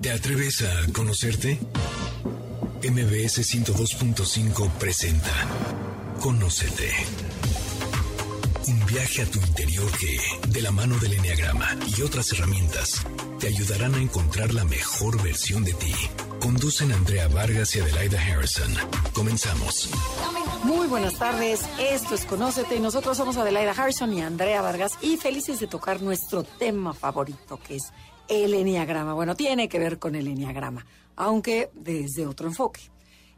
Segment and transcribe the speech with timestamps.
[0.00, 1.58] ¿Te atreves a conocerte?
[2.82, 5.32] MBS 102.5 presenta
[6.20, 6.92] Conócete.
[8.68, 10.18] Un viaje a tu interior que,
[10.50, 13.02] de la mano del Enneagrama y otras herramientas,
[13.40, 15.94] te ayudarán a encontrar la mejor versión de ti.
[16.40, 18.72] Conducen Andrea Vargas y Adelaida Harrison.
[19.12, 19.90] Comenzamos.
[20.62, 25.16] Muy buenas tardes, esto es Conócete y nosotros somos Adelaida Harrison y Andrea Vargas y
[25.16, 27.92] felices de tocar nuestro tema favorito que es
[28.28, 29.14] el Enneagrama.
[29.14, 32.90] Bueno, tiene que ver con el Enneagrama, aunque desde otro enfoque.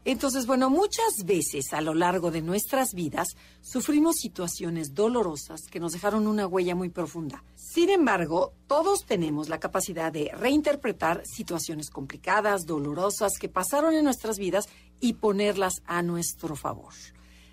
[0.03, 5.91] Entonces, bueno, muchas veces a lo largo de nuestras vidas sufrimos situaciones dolorosas que nos
[5.91, 7.43] dejaron una huella muy profunda.
[7.53, 14.39] Sin embargo, todos tenemos la capacidad de reinterpretar situaciones complicadas, dolorosas que pasaron en nuestras
[14.39, 14.69] vidas
[14.99, 16.93] y ponerlas a nuestro favor.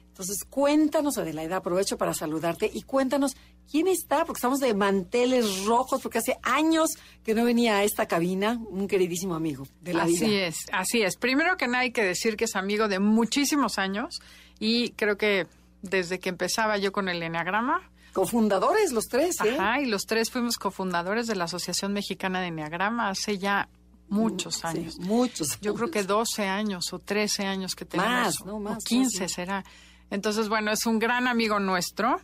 [0.08, 3.36] Entonces, cuéntanos, Adelaida, aprovecho para saludarte y cuéntanos
[3.70, 6.90] quién está, porque estamos de manteles rojos, porque hace años
[7.24, 10.46] que no venía a esta cabina un queridísimo amigo de la así vida.
[10.46, 11.16] es, así es.
[11.16, 14.20] Primero que nada hay que decir que es amigo de muchísimos años
[14.58, 15.46] y creo que
[15.82, 17.82] desde que empezaba yo con el Enneagrama.
[18.12, 19.56] Cofundadores los tres, ¿eh?
[19.58, 23.68] Ajá, y los tres fuimos cofundadores de la Asociación Mexicana de Enneagrama hace ya
[24.08, 24.98] muchos Sí, años.
[24.98, 25.60] muchos.
[25.60, 28.10] Yo creo que 12 años o 13 años que tenemos.
[28.10, 28.54] Más, ¿no?
[28.56, 29.34] o Más, 15 más, sí.
[29.34, 29.64] será.
[30.10, 32.18] Entonces, bueno, es un gran amigo nuestro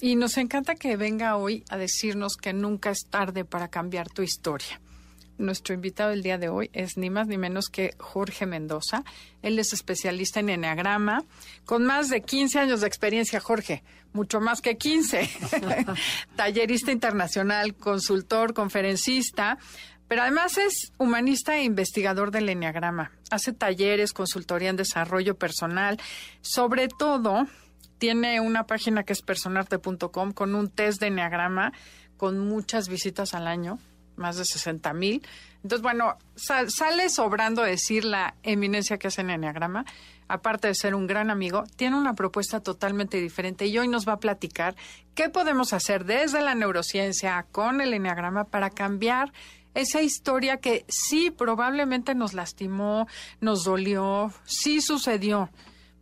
[0.00, 4.22] y nos encanta que venga hoy a decirnos que nunca es tarde para cambiar tu
[4.22, 4.80] historia.
[5.38, 9.04] Nuestro invitado el día de hoy es ni más ni menos que Jorge Mendoza.
[9.42, 11.24] Él es especialista en Enneagrama,
[11.66, 13.82] con más de 15 años de experiencia, Jorge,
[14.14, 15.28] mucho más que 15.
[16.36, 19.58] Tallerista internacional, consultor, conferencista,
[20.08, 23.12] pero además es humanista e investigador del Enneagrama.
[23.30, 26.00] Hace talleres, consultoría en desarrollo personal.
[26.40, 27.46] Sobre todo,
[27.98, 31.72] tiene una página que es personarte.com con un test de Enneagrama
[32.16, 33.78] con muchas visitas al año,
[34.16, 35.22] más de 60 mil.
[35.62, 39.84] Entonces, bueno, sal- sale sobrando decir la eminencia que hace en Enneagrama.
[40.28, 44.14] Aparte de ser un gran amigo, tiene una propuesta totalmente diferente y hoy nos va
[44.14, 44.74] a platicar
[45.14, 49.32] qué podemos hacer desde la neurociencia con el Enneagrama para cambiar
[49.74, 53.06] esa historia que sí probablemente nos lastimó,
[53.40, 55.50] nos dolió, sí sucedió,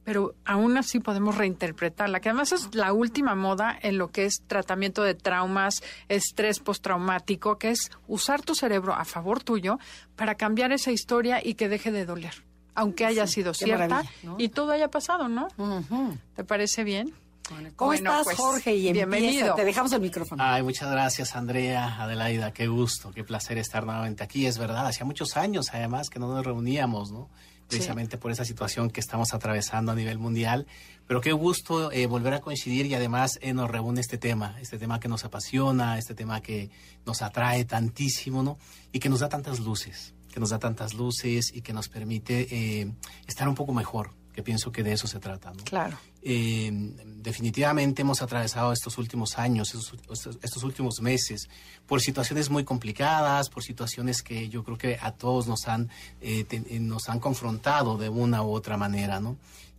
[0.04, 4.42] pero aún así podemos reinterpretarla, que además es la última moda en lo que es
[4.46, 9.78] tratamiento de traumas, estrés postraumático, que es usar tu cerebro a favor tuyo
[10.16, 12.44] para cambiar esa historia y que deje de doler,
[12.74, 14.04] aunque haya sido cierta
[14.38, 15.48] y todo haya pasado, ¿no?
[16.36, 17.12] ¿Te parece bien?
[17.76, 18.74] ¿Cómo Bueno, estás, pues, Jorge?
[18.74, 19.06] Y empieza.
[19.06, 19.54] bienvenido.
[19.54, 20.42] Te dejamos el micrófono.
[20.42, 22.52] Ay, muchas gracias, Andrea, Adelaida.
[22.52, 24.46] Qué gusto, qué placer estar nuevamente aquí.
[24.46, 27.28] Es verdad, hacía muchos años, además, que no nos reuníamos, ¿no?
[27.68, 30.66] Precisamente por esa situación que estamos atravesando a nivel mundial.
[31.06, 34.78] Pero qué gusto eh, volver a coincidir y además eh, nos reúne este tema, este
[34.78, 36.70] tema que nos apasiona, este tema que
[37.06, 38.58] nos atrae tantísimo, ¿no?
[38.92, 42.46] Y que nos da tantas luces, que nos da tantas luces y que nos permite
[42.50, 42.92] eh,
[43.26, 45.62] estar un poco mejor, que pienso que de eso se trata, ¿no?
[45.64, 45.96] Claro.
[46.22, 46.70] Eh,
[47.22, 49.74] definitivamente hemos atravesado estos últimos años,
[50.42, 51.48] estos, últimos meses,
[51.86, 55.88] por situaciones muy complicadas, por situaciones que yo creo que a todos nos han,
[56.20, 59.36] eh, te- eh, nos han confrontado de una u otra manera, ¿no?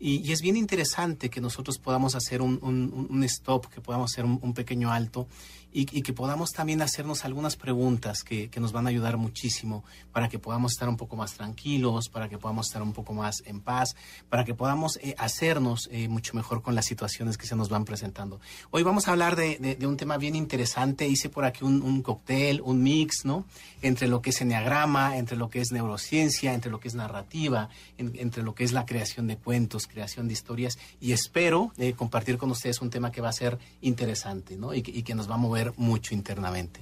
[0.08, 4.12] Y, y es bien interesante que nosotros podamos hacer un, un- un- stop, que podamos
[4.12, 5.26] hacer un, un pequeño alto
[5.74, 9.84] y, y que podamos también hacernos algunas preguntas que, que nos van a ayudar muchísimo
[10.14, 13.42] para que podamos estar un poco más tranquilos, para que podamos estar un poco más
[13.48, 13.96] en paz,
[14.30, 17.84] para que podamos eh, hacernos eh, mucho mejor con las situaciones que se nos van
[17.84, 18.40] presentando.
[18.70, 21.08] Hoy vamos a hablar de, de- de un tema bien interesante.
[21.08, 23.44] Hice por aquí un cóctel, un mix, ¿no?
[23.82, 27.70] Entre lo que es enneagrama, entre lo que es neurociencia, entre lo que es narrativa,
[27.98, 30.78] en- entre lo que es la creación de cuentos, creación de historias.
[31.00, 34.74] Y espero eh, compartir con ustedes un tema que va a ser interesante, ¿no?
[34.74, 36.82] Y que, y que nos va a mover mucho internamente.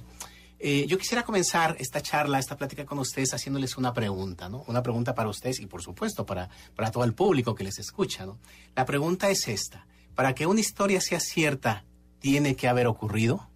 [0.66, 4.64] Eh, yo quisiera comenzar esta charla, esta plática con ustedes haciéndoles una pregunta, ¿no?
[4.66, 8.24] Una pregunta para ustedes y por supuesto para, para todo el público que les escucha,
[8.26, 8.38] ¿no?
[8.74, 9.86] La pregunta es esta.
[10.14, 11.84] Para que una historia sea cierta,
[12.18, 13.48] ¿tiene que haber ocurrido?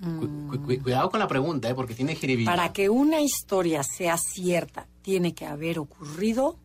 [0.00, 1.74] Cu- cu- cu- cuidado con la pregunta, ¿eh?
[1.74, 2.50] Porque tiene jiribilla.
[2.50, 6.58] Para que una historia sea cierta, tiene que haber ocurrido.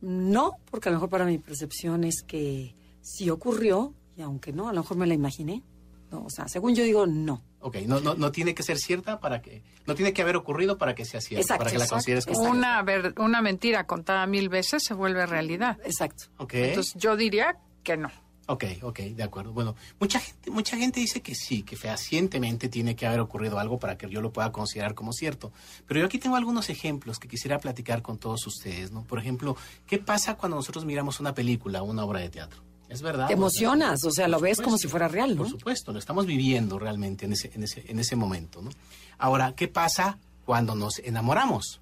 [0.00, 4.68] No, porque a lo mejor para mi percepción es que sí ocurrió, y aunque no,
[4.68, 5.62] a lo mejor me la imaginé.
[6.10, 7.42] No, o sea, según yo digo, no.
[7.60, 9.64] Ok, no, no, no tiene que ser cierta para que...
[9.86, 12.38] No tiene que haber ocurrido para que sea cierta, Exacto, para que la consideres como...
[12.38, 12.56] exacto.
[12.58, 15.78] Una, ver- una mentira contada mil veces se vuelve realidad.
[15.84, 16.24] Exacto.
[16.38, 16.54] Ok.
[16.54, 18.10] Entonces yo diría que no.
[18.48, 19.52] Ok, ok, de acuerdo.
[19.52, 23.78] Bueno, mucha gente, mucha gente dice que sí, que fehacientemente tiene que haber ocurrido algo
[23.78, 25.52] para que yo lo pueda considerar como cierto.
[25.86, 29.02] Pero yo aquí tengo algunos ejemplos que quisiera platicar con todos ustedes, ¿no?
[29.02, 29.56] Por ejemplo,
[29.86, 32.62] ¿qué pasa cuando nosotros miramos una película, una obra de teatro?
[32.88, 33.26] Es verdad.
[33.26, 35.42] Te emocionas, o sea, lo ves como si fuera real, ¿no?
[35.42, 38.70] Por supuesto, lo estamos viviendo realmente en ese, en ese, en ese momento, ¿no?
[39.18, 41.80] Ahora, ¿qué pasa cuando nos enamoramos?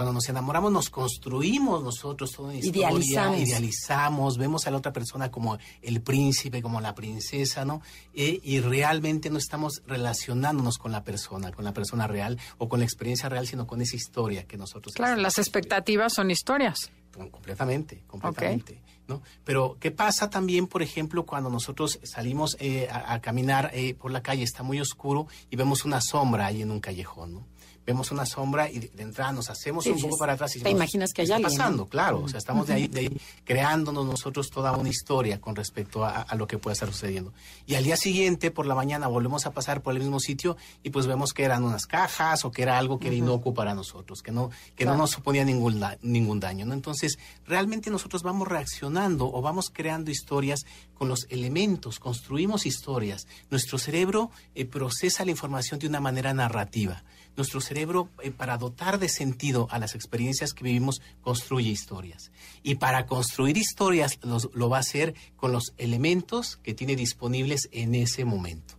[0.00, 3.38] Cuando nos enamoramos nos construimos nosotros toda una historia, Idealizamos.
[3.40, 7.82] idealizamos, vemos a la otra persona como el príncipe, como la princesa, ¿no?
[8.14, 12.78] Eh, y realmente no estamos relacionándonos con la persona, con la persona real o con
[12.80, 16.90] la experiencia real, sino con esa historia que nosotros Claro, las expectativas son historias.
[17.12, 18.80] Com- Completamente, completamente.
[19.06, 19.20] ¿no?
[19.44, 24.12] Pero, ¿qué pasa también, por ejemplo, cuando nosotros salimos eh, a, a caminar eh, por
[24.12, 27.46] la calle, está muy oscuro y vemos una sombra ahí en un callejón, ¿no?
[27.86, 30.58] Vemos una sombra y de, de entrada nos hacemos Sí, un poco para atrás y
[30.60, 31.86] Te decimos, imaginas que hay ¿qué está pasando?
[31.86, 36.04] Claro, o sea, estamos de ahí, de ahí creándonos nosotros toda una historia con respecto
[36.04, 37.32] a, a lo que puede estar sucediendo.
[37.66, 40.90] Y al día siguiente, por la mañana, volvemos a pasar por el mismo sitio y
[40.90, 44.22] pues vemos que eran unas cajas o que era algo que era inocuo para nosotros,
[44.22, 44.92] que no, que Claro.
[44.92, 46.66] no nos suponía ningún, ningún daño.
[46.66, 46.74] ¿no?
[46.74, 53.26] Entonces, realmente nosotros vamos reaccionando o vamos creando historias con los elementos, construimos historias.
[53.50, 57.02] Nuestro cerebro eh, procesa la información de una manera narrativa.
[57.36, 62.32] Nuestro cerebro, eh, para dotar de sentido a las experiencias que vivimos, construye historias.
[62.62, 67.68] Y para construir historias los- lo va a hacer con los elementos que tiene disponibles
[67.72, 68.74] en ese momento.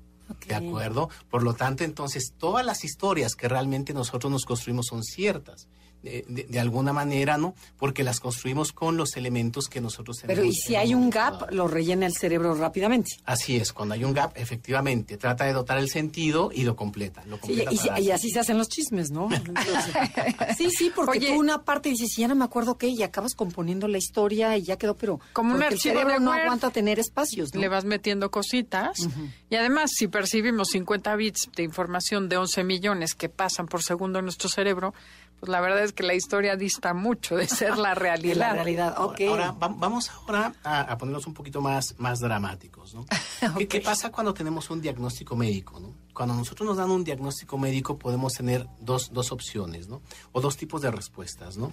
[0.48, 1.09] ¿De acuerdo?
[1.30, 5.68] Por lo tanto, entonces, todas las historias que realmente nosotros nos construimos son ciertas.
[6.03, 7.53] De, de- de alguna manera, ¿no?
[7.77, 10.39] Porque las construimos con los elementos que nosotros tenemos.
[10.39, 13.12] Pero y si hay un gap, lo rellena el cerebro rápidamente.
[13.25, 17.24] Así es, cuando hay un gap, efectivamente, trata de dotar el sentido y lo completa.
[17.27, 19.30] Lo Sí, completa y, así se hacen los chismes, ¿no?
[19.31, 19.94] Entonces,
[20.57, 21.27] sí, sí, porque Oye.
[21.33, 24.63] tú una parte dices, ya no me acuerdo qué, y acabas componiendo la historia y
[24.63, 27.62] ya quedó, pero Como un el cerebro no aguanta tener espacios, ¿no?
[27.62, 28.98] Le vas metiendo cositas.
[29.51, 34.19] Y además, si percibimos 50 bits de información de 11 millones que pasan por segundo
[34.19, 34.94] en nuestro cerebro,
[35.39, 38.38] pues la verdad es que la historia dista mucho de ser la realidad.
[38.38, 39.21] la realidad, Ahora- ok.
[39.29, 43.05] Ahora, va- vamos ahora a, a ponernos un poquito más, más dramáticos, ¿no?
[43.57, 45.93] ¿Qué, qué pasa cuando tenemos un diagnóstico médico, ¿no?
[46.13, 50.01] Cuando nosotros nos dan un diagnóstico médico podemos tener dos, dos opciones, ¿no?
[50.31, 51.71] O dos tipos de respuestas, ¿no?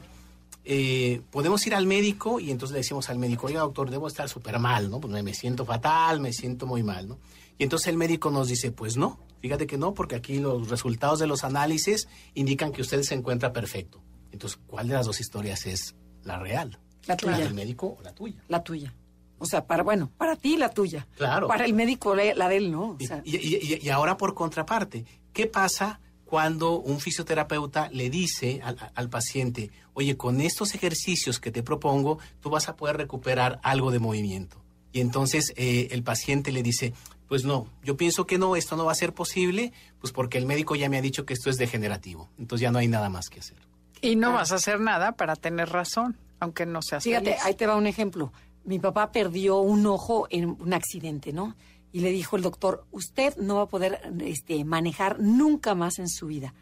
[0.65, 4.29] Eh, podemos ir al médico y entonces le decimos al médico, oiga doctor, debo estar
[4.29, 5.01] súper mal, ¿no?
[5.01, 7.19] Pues me, me siento fatal, me siento muy mal, ¿no?
[7.57, 11.19] Y entonces el médico nos dice, pues no, fíjate que no, porque aquí los resultados
[11.21, 14.01] de los análisis indican que usted se encuentra perfecto.
[14.39, 16.79] Entonces, ¿cuál de las dos historias es la real?
[17.07, 17.39] La tuya.
[17.39, 18.41] del médico o la tuya?
[18.47, 18.95] La tuya.
[19.39, 21.09] O sea, para, bueno, para ti la tuya.
[21.17, 21.49] Claro.
[21.49, 22.91] Para el médico la la de él, ¿no?
[22.91, 28.11] O Y, sea, y- y- y ahora por contraparte, ¿qué pasa cuando un fisioterapeuta le
[28.11, 32.97] dice al, al paciente, oye, con estos ejercicios que te propongo, tú vas a poder
[32.97, 34.63] recuperar algo de movimiento?
[34.93, 36.93] Y entonces eh, el paciente le dice,
[37.29, 40.47] pues no, yo pienso que no, esto no va a ser posible, pues porque el
[40.47, 43.29] médico ya me ha dicho que esto es degenerativo, entonces ya no hay nada más
[43.29, 43.59] que hacer.
[44.01, 47.45] Y no vas a hacer nada para tener razón, aunque no seas Fíjate, feliz.
[47.45, 48.33] ahí te va un ejemplo.
[48.65, 51.55] Mi papá perdió un ojo en un accidente, ¿no?
[51.93, 56.09] Y le dijo el doctor, usted no va a poder este, manejar nunca más en
[56.09, 56.55] su vida.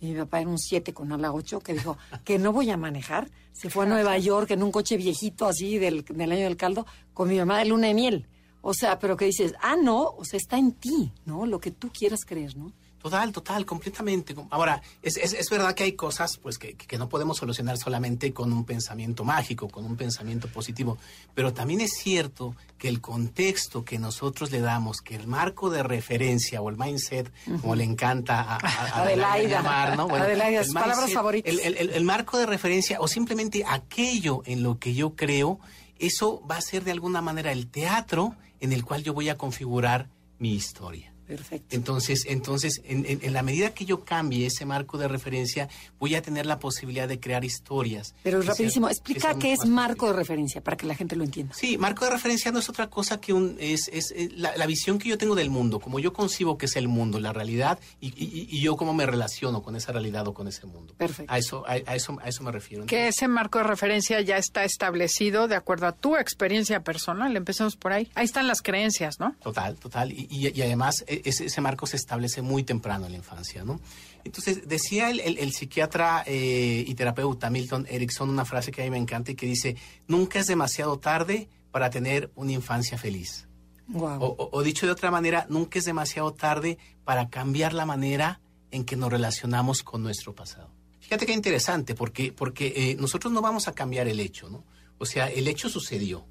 [0.00, 2.76] Y mi papá era un 7 con ala 8 que dijo que no voy a
[2.76, 3.30] manejar.
[3.52, 6.86] Se fue a Nueva York en un coche viejito así del, del año del caldo
[7.14, 8.26] con mi mamá de luna de miel.
[8.60, 11.46] O sea, pero que dices, ah, no, o sea, está en ti, ¿no?
[11.46, 12.72] Lo que tú quieras creer, ¿no?
[13.04, 14.34] Total, total, completamente.
[14.48, 18.32] Ahora, es, es, es verdad que hay cosas pues, que, que no podemos solucionar solamente
[18.32, 20.96] con un pensamiento mágico, con un pensamiento positivo,
[21.34, 25.82] pero también es cierto que el contexto que nosotros le damos, que el marco de
[25.82, 27.30] referencia o el mindset,
[27.60, 29.48] como le encanta a, a- a Adelaida.
[29.58, 30.08] llamar, ¿no?
[30.08, 31.52] Adelaida, sus palabras favoritas.
[31.52, 35.60] El, el- el- el marco de referencia o simplemente aquello en lo que yo creo,
[35.98, 39.36] eso va a ser de alguna manera el teatro en el cual yo voy a
[39.36, 41.12] configurar mi historia.
[41.26, 41.74] Perfecto.
[41.74, 46.14] Entonces, entonces en, en- en la medida que yo cambie ese marco de referencia, voy
[46.14, 48.14] a tener la posibilidad de crear historias.
[48.22, 51.54] Pero rapidísimo, que explica qué es marco de referencia para que la gente lo entienda.
[51.54, 54.66] Sí, marco de referencia no es otra cosa que un, es, es, es la, la
[54.66, 57.78] visión que yo tengo del mundo, como yo concibo que es el mundo, la realidad,
[58.00, 60.94] y, y- y yo cómo me relaciono con esa realidad o con ese mundo.
[60.96, 61.32] Perfecto.
[61.32, 62.86] A eso, a, a eso, a eso me refiero.
[62.86, 67.36] Que ese marco de referencia ya está establecido de acuerdo a tu experiencia personal.
[67.36, 68.10] Empecemos por ahí.
[68.14, 69.34] Ahí están las creencias, ¿no?
[69.42, 70.12] Total, total.
[70.12, 73.80] Y, y- y además ese, ese marco se establece muy temprano en la infancia, ¿no?
[74.24, 78.84] Entonces, decía el, el- el psiquiatra eh, y terapeuta Milton Erickson una frase que a
[78.84, 79.76] mí me encanta y que dice,
[80.08, 83.46] nunca es demasiado tarde para tener una infancia feliz.
[83.88, 84.22] Guau.
[84.22, 88.40] O, o- o dicho de otra manera, nunca es demasiado tarde para cambiar la manera
[88.70, 90.70] en que nos relacionamos con nuestro pasado.
[91.00, 94.64] Fíjate qué interesante, porque, porque eh, nosotros no vamos a cambiar el hecho, ¿no?
[94.98, 96.24] O sea, el hecho sucedió.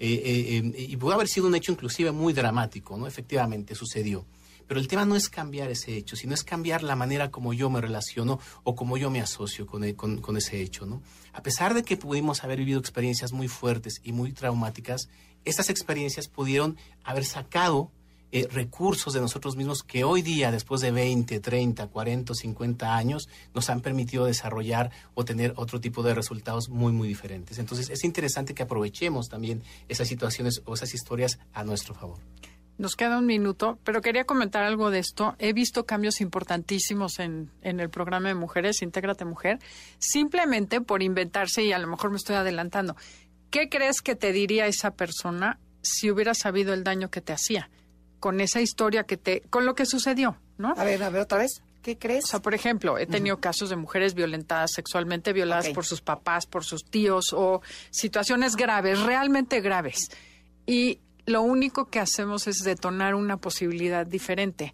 [0.00, 3.06] Eh, eh, eh, y pudo haber sido un hecho inclusive muy dramático, ¿no?
[3.06, 4.26] Efectivamente, sucedió.
[4.66, 7.68] Pero el tema no es cambiar ese hecho, sino es cambiar la manera como yo
[7.68, 11.02] me relaciono o como yo me asocio con, e- con- con ese hecho, ¿no?
[11.34, 15.08] A pesar de que pudimos haber vivido experiencias muy fuertes y muy traumáticas,
[15.44, 17.90] estas experiencias pudieron haber sacado
[18.34, 23.28] eh, recursos de nosotros mismos que hoy día, después de 20, 30, 40, 50 años,
[23.54, 27.60] nos han permitido desarrollar o tener otro tipo de resultados muy, muy diferentes.
[27.60, 32.18] Entonces, es interesante que aprovechemos también esas situaciones o esas historias a nuestro favor.
[32.76, 35.36] Nos queda un minuto, pero quería comentar algo de esto.
[35.38, 39.60] He visto cambios importantísimos en, en el programa de mujeres, Intégrate Mujer,
[39.98, 42.96] simplemente por inventarse, y a lo mejor me estoy adelantando.
[43.50, 47.70] ¿Qué crees que te diría esa persona si hubiera sabido el daño que te hacía?
[48.20, 50.74] Con esa historia que te, con lo que sucedió, ¿no?
[50.76, 51.62] A ver, a ver, otra vez.
[51.82, 52.24] ¿Qué crees?
[52.24, 56.46] O sea, por ejemplo, he tenido casos de mujeres violentadas sexualmente, violadas por sus papás,
[56.46, 60.08] por sus tíos o situaciones graves, realmente graves.
[60.66, 64.72] Y lo único que hacemos es detonar una posibilidad diferente.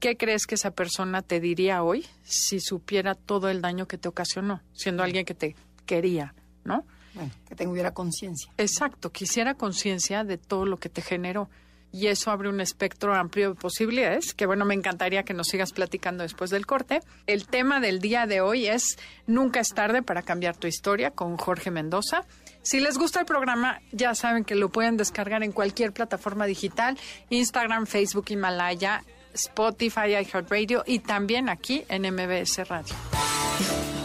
[0.00, 4.08] ¿Qué crees que esa persona te diría hoy si supiera todo el daño que te
[4.08, 5.54] ocasionó, siendo alguien que te
[5.84, 6.84] quería, ¿no?
[7.14, 8.50] Bueno, que tuviera conciencia.
[8.58, 11.50] Exacto, quisiera conciencia de todo lo que te generó.
[11.92, 15.72] Y eso abre un espectro amplio de posibilidades, que bueno, me encantaría que nos sigas
[15.72, 17.00] platicando después del corte.
[17.26, 21.36] El tema del día de hoy es Nunca es tarde para cambiar tu historia con
[21.36, 22.24] Jorge Mendoza.
[22.62, 26.98] Si les gusta el programa, ya saben que lo pueden descargar en cualquier plataforma digital,
[27.30, 32.94] Instagram, Facebook, Himalaya, Spotify, iHeartRadio y también aquí en MBS Radio.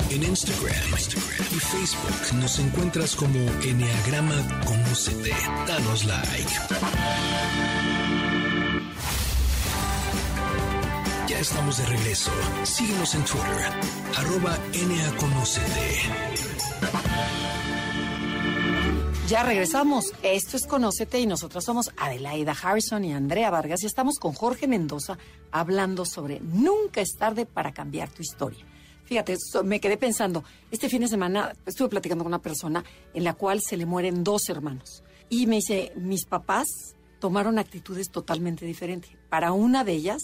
[0.09, 1.32] En Instagram, Instagram
[1.63, 5.31] Facebook nos encuentras como Enneagrama Conócete.
[5.67, 6.51] Danos like.
[11.27, 12.31] Ya estamos de regreso.
[12.63, 13.71] Síguenos en Twitter,
[14.17, 16.33] arroba NAConócete.
[19.27, 20.13] Ya regresamos.
[20.21, 24.67] Esto es Conócete y nosotros somos Adelaida Harrison y Andrea Vargas y estamos con Jorge
[24.67, 25.17] Mendoza
[25.51, 28.65] hablando sobre Nunca es tarde para cambiar tu historia.
[29.05, 32.83] Fíjate, so- me quedé pensando, este fin de semana estuve platicando con una persona
[33.13, 36.67] en la cual se le mueren dos hermanos y me dice, mis papás
[37.19, 39.11] tomaron actitudes totalmente diferentes.
[39.29, 40.21] Para una de ellas,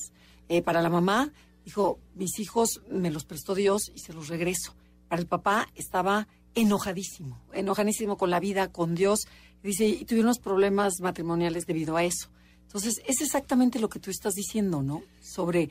[0.49, 1.31] eh, para la mamá,
[1.65, 4.75] dijo, mis hijos me los prestó Dios y se los regreso.
[5.07, 9.21] Para el papá estaba enojadísimo, enojadísimo con la vida, con Dios.
[9.63, 12.29] Dice, y tuvieron unos problemas matrimoniales debido a eso.
[12.63, 15.01] Entonces, es exactamente lo que tú estás diciendo, ¿no?
[15.21, 15.69] Sobre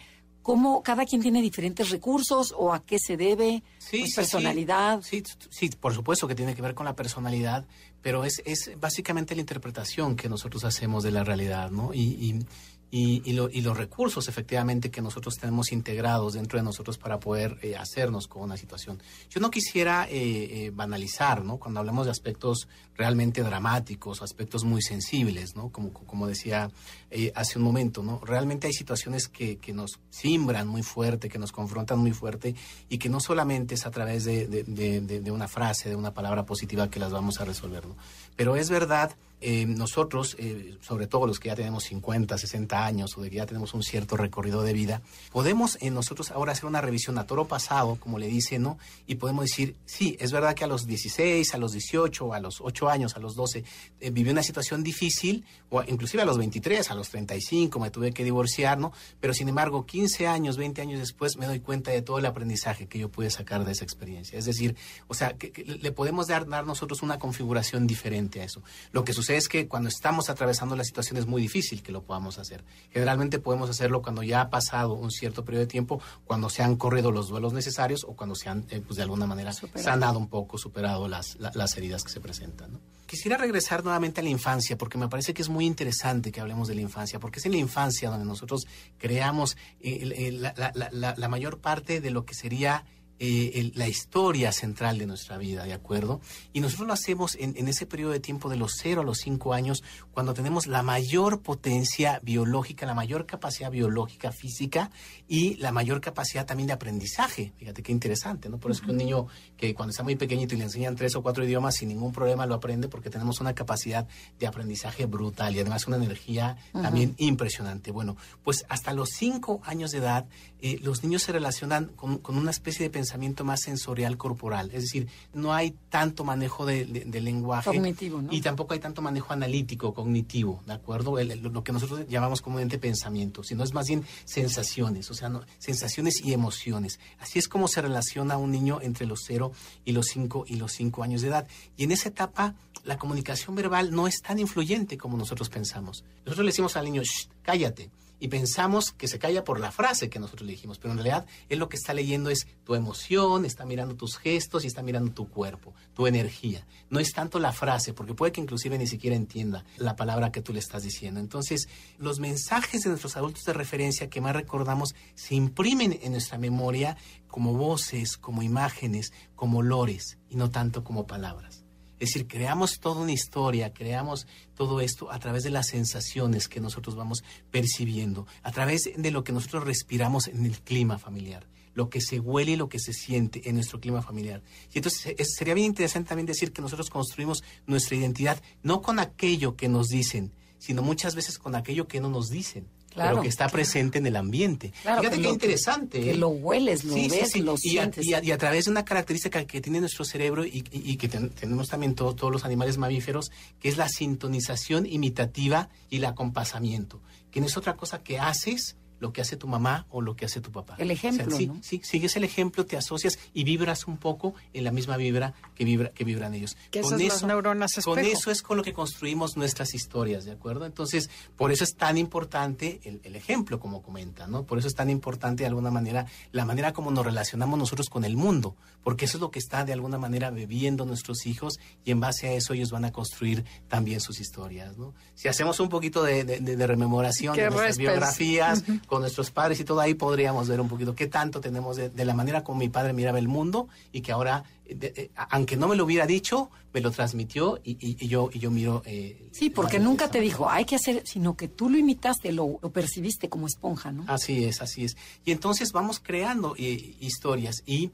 [0.49, 5.03] cómo cada quien tiene diferentes recursos o a qué se debe, Sí, pues, sí, personalidad.
[5.03, 7.67] Sí, sí, sí, por supuesto que tiene que ver con la personalidad,
[8.01, 11.93] pero es, es básicamente la interpretación que nosotros hacemos de la realidad, ¿no?
[11.93, 12.47] Y, y,
[12.91, 17.21] y, y lo- y los recursos, efectivamente, que nosotros tenemos integrados dentro de nosotros para
[17.21, 19.03] poder eh, hacernos con una situación.
[19.29, 21.59] Yo no quisiera eh, eh, banalizar, ¿no?
[21.59, 22.67] Cuando hablamos de aspectos
[22.97, 25.71] realmente dramáticos, aspectos muy sensibles, ¿no?
[25.71, 26.71] Como, como decía
[27.11, 28.21] eh, hace un momento, ¿no?
[28.25, 32.55] Realmente hay situaciones que, que nos simbran muy fuerte, que nos confrontan muy fuerte
[32.89, 36.13] y que no solamente es a través de, de- de- de- una frase, de una
[36.15, 37.97] palabra positiva que las vamos a resolver, ¿no?
[38.39, 43.17] Pero es verdad, eh, nosotros, eh, sobre todo los que ya tenemos 50, 60 años
[43.17, 46.67] o de que ya tenemos un cierto recorrido de vida, podemos en nosotros ahora hacer
[46.67, 48.79] una revisión a toro pasado, como le dice, ¿no?
[49.07, 52.61] Y podemos decir, sí, es verdad que a los 16, a los 18, a los
[52.61, 53.63] 8 años, a los 12,
[54.01, 58.13] eh, viví una situación difícil, o inclusive a los 23, a los 35 me tuve
[58.13, 58.93] que divorciar, ¿no?
[59.21, 62.89] Pero sin embargo, 15 años, 20 años después me doy cuenta de todo el aprendizaje
[62.89, 64.37] que yo pude sacar de esa experiencia.
[64.37, 64.75] Es decir,
[65.07, 68.63] o sea, le podemos dar, dar nosotros una configuración diferente a eso.
[68.93, 72.03] Lo que sucede es que cuando estamos atravesando la situación es muy difícil que lo
[72.03, 72.65] podamos hacer.
[72.91, 76.77] Generalmente podemos hacerlo cuando ya ha pasado un cierto periodo de tiempo, cuando se han
[76.77, 79.99] corrido los duelos necesarios o cuando se han, eh, pues de alguna manera, Superado.
[80.01, 82.73] dado un poco, superado las, la- las heridas que se presentan.
[82.75, 82.81] ¿no?
[83.07, 86.69] Quisiera regresar nuevamente a la infancia, porque me parece que es muy interesante que hablemos
[86.69, 88.67] de la infancia, porque es en la infancia donde nosotros
[88.99, 90.53] creamos eh, la-
[90.93, 92.85] la- la mayor parte de lo que sería
[93.21, 96.21] eh, el- la historia central de nuestra vida, ¿de acuerdo?
[96.53, 99.19] Y nosotros lo hacemos en, en ese periodo de tiempo de los 0 a los
[99.19, 99.83] 5 años,
[100.13, 104.91] cuando tenemos la mayor potencia biológica, la mayor capacidad biológica física
[105.27, 107.53] y la mayor capacidad también de aprendizaje.
[107.57, 108.59] Fíjate qué interesante, ¿no?
[108.59, 111.23] Por eso que un niño que cuando está muy pequeñito y le enseñan tres o
[111.23, 114.07] cuatro idiomas sin ningún problema lo aprende porque tenemos una capacidad
[114.39, 117.91] de aprendizaje brutal y además una energía también impresionante.
[117.91, 120.27] Bueno, pues hasta los 5 años de edad
[120.61, 124.83] eh, los niños se relacionan con, con una especie de pensamiento más sensorial corporal, es
[124.83, 128.33] decir, no hay tanto manejo de, de- de lenguaje Cognitivo, ¿no?
[128.33, 131.19] y tampoco hay tanto manejo analítico, cognitivo, ¿de acuerdo?
[131.19, 135.29] El- el- lo que nosotros llamamos comúnmente pensamiento, sino es más bien sensaciones, o sea,
[135.29, 136.99] no- sensaciones y emociones.
[137.19, 139.53] Así es como se relaciona un niño entre los 0
[139.85, 141.47] y los 5 y los 5 años de edad.
[141.77, 146.05] Y en esa etapa la comunicación verbal no es tan influyente como nosotros pensamos.
[146.25, 147.91] Nosotros le decimos al niño, "Shh, cállate.
[148.21, 151.27] Y pensamos que se calla por la frase que nosotros le dijimos, pero en realidad
[151.49, 155.13] él lo que está leyendo es tu emoción, está mirando tus gestos y está mirando
[155.13, 156.67] tu cuerpo, tu energía.
[156.91, 160.43] No es tanto la frase, porque puede que inclusive ni siquiera entienda la palabra que
[160.43, 161.21] tú le estás diciendo.
[161.21, 166.39] Entonces, los mensajes de nuestros adultos de referencia que más recordamos se imprimen en nuestra
[166.39, 166.97] memoria
[167.29, 171.68] como voces, como imágenes, como olores y no tanto como palabras.
[171.99, 176.61] Es decir, creamos toda una historia, creamos todo esto a través de las sensaciones que
[176.61, 181.91] nosotros vamos percibiendo, a través de lo que nosotros respiramos en el clima familiar, lo
[181.91, 184.43] que se huele y lo que se siente en nuestro clima familiar.
[184.73, 189.57] Y entonces sería bien interesante también decir que nosotros construimos nuestra identidad no con aquello
[189.57, 193.49] que nos dicen, sino muchas veces con aquello que no nos dicen pero que está
[193.49, 194.73] presente en el ambiente.
[194.83, 196.01] Fíjate qué interesante.
[196.01, 196.17] Que, ¿eh?
[196.17, 198.05] lo hueles, lo ves, lo sientes.
[198.07, 200.63] y, a, través de una característica que tiene nuestro cerebro y,
[200.97, 203.31] que tenemos también todos los animales mamíferos,
[203.61, 208.77] que es la sintonización imitativa y el acompasamiento, que no es otra cosa que haces
[209.01, 210.77] lo que hace tu mamá o lo que hace tu papá.
[210.79, 214.71] El ejemplo, sí, sí, sigues el ejemplo, te asocias y vibras un poco en la
[214.71, 216.57] misma vibra que vibra que vibran ellos.
[216.83, 220.67] con eso, neuronas Con eso es con lo que construimos nuestras historias, ¿de acuerdo?
[220.67, 224.45] Entonces, por eso es tan importante el, ejemplo, como comenta, ¿no?
[224.45, 228.05] Por eso es tan importante de alguna manera la manera como nos relacionamos nosotros con
[228.05, 231.91] el mundo, porque eso es lo que está de alguna manera bebiendo nuestros hijos y
[231.91, 234.95] en base a eso ellos van a construir también sus historias, ¿no?
[235.15, 236.25] Si hacemos un poquito de,
[236.67, 241.07] rememoración de nuestras biografías, con nuestros padres y todo ahí podríamos ver un poquito qué
[241.07, 245.11] tanto tenemos de, la manera como mi padre miraba el mundo y que ahora, eh,
[245.31, 248.83] aunque no me lo hubiera dicho, me lo transmitió y, yo, y yo miro...
[248.85, 252.59] Eh, sí, porque nunca te dijo, hay que hacer, sino que tú lo imitaste, lo,
[252.59, 254.05] percibiste como esponja, ¿no?
[254.07, 254.97] Así es, así es.
[255.25, 257.91] Y entonces vamos creando eh, historias y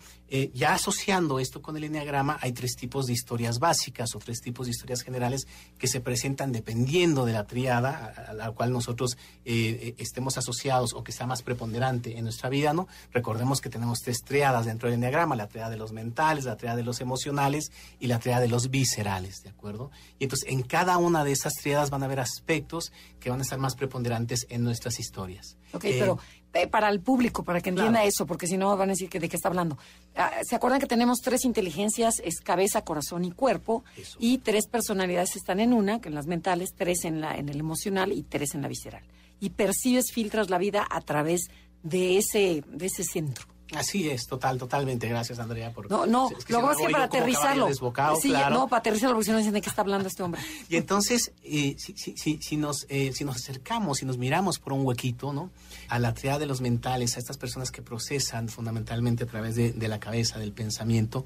[0.53, 4.67] ya asociando esto con el enneagrama, hay tres tipos de historias básicas o tres tipos
[4.67, 5.47] de historias generales
[5.79, 11.13] que se presentan dependiendo de la triada a, la cual nosotros estemos asociados o que
[11.13, 12.89] sea más preponderante en nuestra vida, ¿no?
[13.13, 16.64] Recordemos que tenemos tres triadas dentro del enneagrama, la triada de los mentales, la triada
[16.65, 19.91] de los emocionales y la triada de los viscerales, ¿de acuerdo?
[20.19, 23.43] Y entonces en cada una de esas triadas van a haber aspectos que van a
[23.43, 25.57] estar más preponderantes en nuestras historias.
[25.73, 26.19] Ok, pero
[26.55, 29.19] eh, para el público, para que entienda eso, porque si no van a decir que
[29.19, 29.77] de qué está hablando.
[30.15, 33.85] Ah, ¿Se acuerdan que tenemos tres inteligencias, es cabeza, corazón y cuerpo?
[34.19, 37.59] Y tres personalidades están en una, que en las mentales, tres en, la, en el
[37.59, 39.03] emocional y tres en la visceral.
[39.41, 41.49] Y percibes, filtras la vida a través
[41.83, 43.54] de ese, de ese centro.
[43.73, 45.09] Así es, total, totalmente.
[45.09, 45.91] Gracias, Andrea, por...
[45.91, 47.69] No, no, lo vamos a hacer para aterrizarlo.
[48.21, 50.41] Sí, no, para aterrizarlo, porque si no dicen de qué está hablando este hombre.
[50.69, 54.73] Y entonces, eh, si, si, si, nos, eh, si nos acercamos, si nos miramos por
[54.73, 55.51] un huequito, ¿no?
[55.89, 59.73] A la triada de los mentales, a estas personas que procesan fundamentalmente a través de,
[59.73, 61.25] de la cabeza, del pensamiento,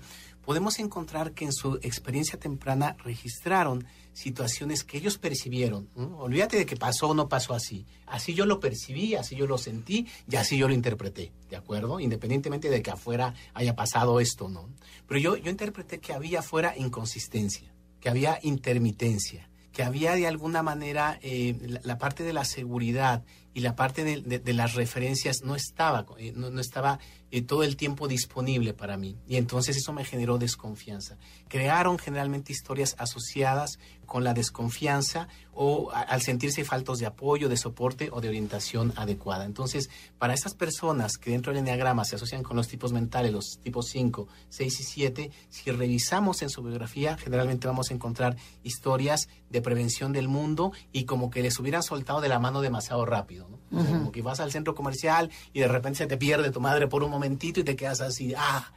[0.48, 3.84] podemos encontrar que en su experiencia temprana registraron
[4.14, 5.90] situaciones que ellos percibieron.
[5.94, 7.84] Olvídate de que pasó o no pasó así.
[8.06, 12.00] Así yo lo percibí, así yo lo sentí y así yo lo interpreté, ¿de acuerdo?
[12.00, 14.70] Independientemente de que afuera haya pasado esto, ¿no?
[15.06, 20.64] Pero yo, yo interpreté que había afuera inconsistencia, que había intermitencia, que había de alguna
[20.64, 23.22] manera eh, la, parte de la seguridad
[23.54, 26.98] y la parte de, las referencias no estaba, eh, no, estaba
[27.30, 29.16] eh, todo el tiempo disponible para mí.
[29.26, 31.18] Y entonces eso me generó desconfianza.
[31.48, 38.08] Crearon generalmente historias asociadas con la desconfianza o al sentirse faltos de apoyo, de soporte
[38.12, 39.44] o de orientación adecuada.
[39.44, 43.58] Entonces, para estas personas que dentro del enneagrama se asocian con los tipos mentales, los
[43.58, 49.28] tipos 5, 6 y 7, si revisamos en su biografía, generalmente vamos a encontrar historias
[49.50, 53.48] de prevención del mundo y como que les hubieran soltado de la mano demasiado rápido.
[53.70, 57.02] Como que vas al centro comercial y de repente se te pierde tu madre por
[57.02, 58.70] un momentito y te quedas así, ah,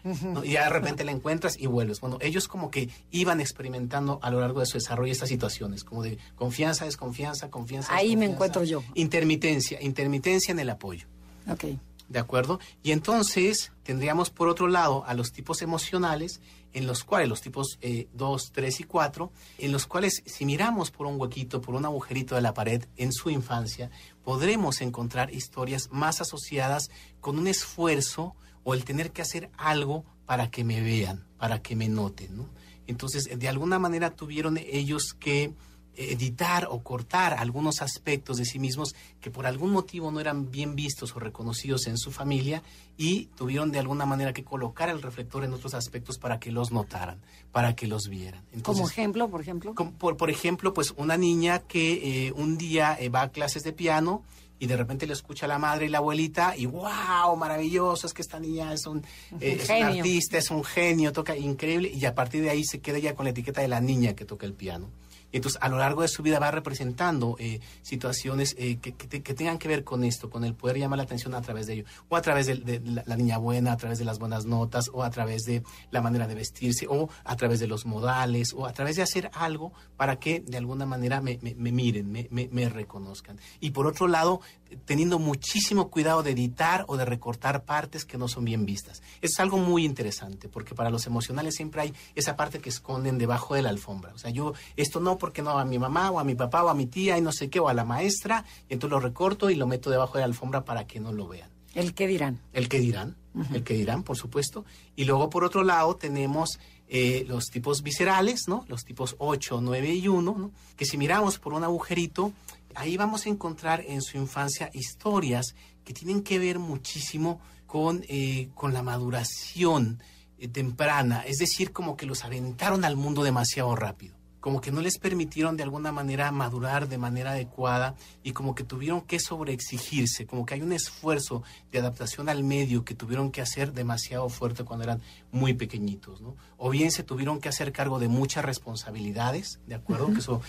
[0.43, 2.01] y ya de repente la encuentras y vuelves.
[2.01, 6.03] Bueno, ellos como que iban experimentando a lo largo de su desarrollo estas situaciones, como
[6.03, 7.95] de confianza, desconfianza, confianza.
[7.95, 8.83] Ahí me encuentro yo.
[8.95, 11.07] Intermitencia, intermitencia en el apoyo.
[11.49, 11.65] Ok.
[12.11, 12.59] ¿De acuerdo?
[12.83, 16.41] Y entonces tendríamos por otro lado a los tipos emocionales
[16.73, 20.91] en los cuales, los tipos 2, eh, 3 y 4, en los cuales si miramos
[20.91, 23.91] por un huequito, por un agujerito de la pared en su infancia,
[24.25, 30.51] podremos encontrar historias más asociadas con un esfuerzo o el tener que hacer algo para
[30.51, 32.45] que me vean, para que me noten.
[32.87, 35.53] Entonces, de alguna manera tuvieron ellos que
[35.95, 40.75] editar o cortar algunos aspectos de sí mismos que por algún motivo no eran bien
[40.75, 42.63] vistos o reconocidos en su familia
[42.97, 46.71] y tuvieron de alguna manera que colocar el reflector en otros aspectos para que los
[46.71, 47.19] notaran,
[47.51, 48.43] para que los vieran.
[48.63, 49.73] como ejemplo, por ejemplo.
[49.73, 53.73] por, por, ejemplo, pues una niña que eh, un día eh, va a clases de
[53.73, 54.23] piano
[54.59, 58.13] y de repente le escucha a la madre y la abuelita y wow, maravilloso, es
[58.13, 58.99] que esta niña es un,
[59.39, 62.79] eh, es un artista, es un genio, toca increíble y a partir de ahí se
[62.79, 64.87] queda ya con la etiqueta de la niña que toca el piano
[65.31, 69.57] entonces a lo largo de su vida va representando eh, situaciones eh, que, que, tengan
[69.57, 72.15] que ver con esto, con el poder llamar la atención a través de ello, o
[72.15, 75.43] a través de, la, niña buena, a través de las buenas notas, o a través
[75.43, 79.03] de la manera de vestirse, o a través de los modales, o a través de
[79.03, 83.39] hacer algo para que de alguna manera me, me miren, me, me, reconozcan.
[83.59, 84.41] Y por otro lado,
[84.85, 89.01] teniendo muchísimo cuidado de editar o de recortar partes que no son bien vistas.
[89.21, 93.55] Es algo muy interesante, porque para los emocionales siempre hay esa parte que esconden debajo
[93.55, 94.13] de la alfombra.
[94.13, 96.69] O sea, yo esto no porque no a mi mamá o a mi papá o
[96.69, 99.51] a mi tía y no sé qué, o a la maestra, y entonces lo recorto
[99.51, 101.51] y lo meto debajo de la alfombra para que no lo vean.
[101.75, 102.41] El que dirán.
[102.51, 103.15] El que dirán,
[103.53, 104.65] el que dirán, por supuesto.
[104.95, 108.65] Y luego, por otro lado, tenemos eh, los tipos viscerales, ¿no?
[108.67, 110.51] Los tipos 8, 9 y 1, ¿no?
[110.75, 112.33] Que si miramos por un agujerito,
[112.73, 115.55] ahí vamos a encontrar en su infancia historias
[115.85, 120.01] que tienen que ver muchísimo con, eh, con la maduración
[120.39, 124.81] eh, temprana, es decir, como que los aventaron al mundo demasiado rápido como que no
[124.81, 130.25] les permitieron de alguna manera madurar de manera adecuada y como que tuvieron que sobreexigirse,
[130.25, 134.63] como que hay un esfuerzo de adaptación al medio que tuvieron que hacer demasiado fuerte
[134.63, 135.01] cuando eran
[135.31, 136.35] muy pequeñitos, ¿no?
[136.57, 140.11] O bien se tuvieron que hacer cargo de muchas responsabilidades, ¿de acuerdo?
[140.11, 140.41] Que eso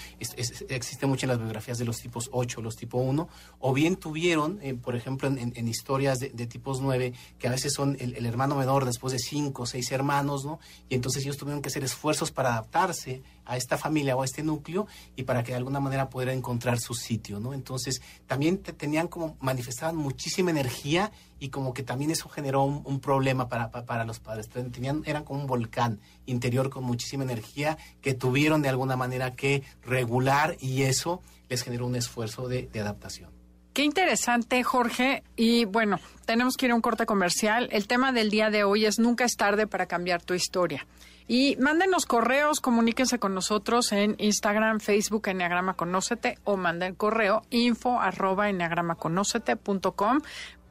[0.68, 3.28] existe mucho en las biografías de los tipos 8, los tipos 1,
[3.60, 7.96] o bien tuvieron, eh, por ejemplo, en, historias de, tipos 9, que a veces son
[8.00, 10.58] el, el hermano menor después de 5 o 6 hermanos, ¿no?
[10.88, 14.42] Y entonces ellos tuvieron que hacer esfuerzos para adaptarse a esta familia o a este
[14.42, 17.52] núcleo y para que de alguna manera pudiera encontrar su sitio, ¿no?
[17.52, 23.48] Entonces, también tenían como, manifestaban muchísima energía y como que también eso generó un, problema
[23.48, 24.48] para, para, los padres.
[24.48, 29.64] Tenían, eran como un volcán interior con muchísima energía que tuvieron de alguna manera que
[29.82, 33.30] regular y eso les generó un esfuerzo de, de adaptación.
[33.72, 35.22] Qué interesante, Jorge.
[35.34, 37.68] Y bueno, tenemos que ir a un corte comercial.
[37.72, 40.86] El tema del día de hoy es nunca es tarde para cambiar tu historia.
[41.28, 48.00] Y mándenos correos, comuníquense con nosotros en Instagram, Facebook, Enneagrama Conócete o manden correo info
[48.00, 50.20] arroba enneagramaconócete.com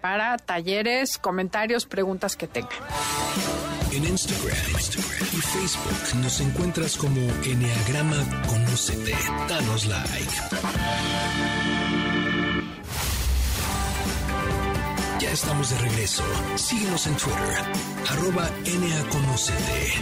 [0.01, 2.71] para talleres, comentarios, preguntas que tengan.
[3.91, 9.15] En Instagram, y Facebook nos encuentras como Enneagrama Conócete.
[9.47, 11.60] Danos like.
[15.31, 16.23] Estamos de regreso.
[16.55, 17.55] Síguenos en Twitter,
[18.09, 19.93] arroba NAConocete.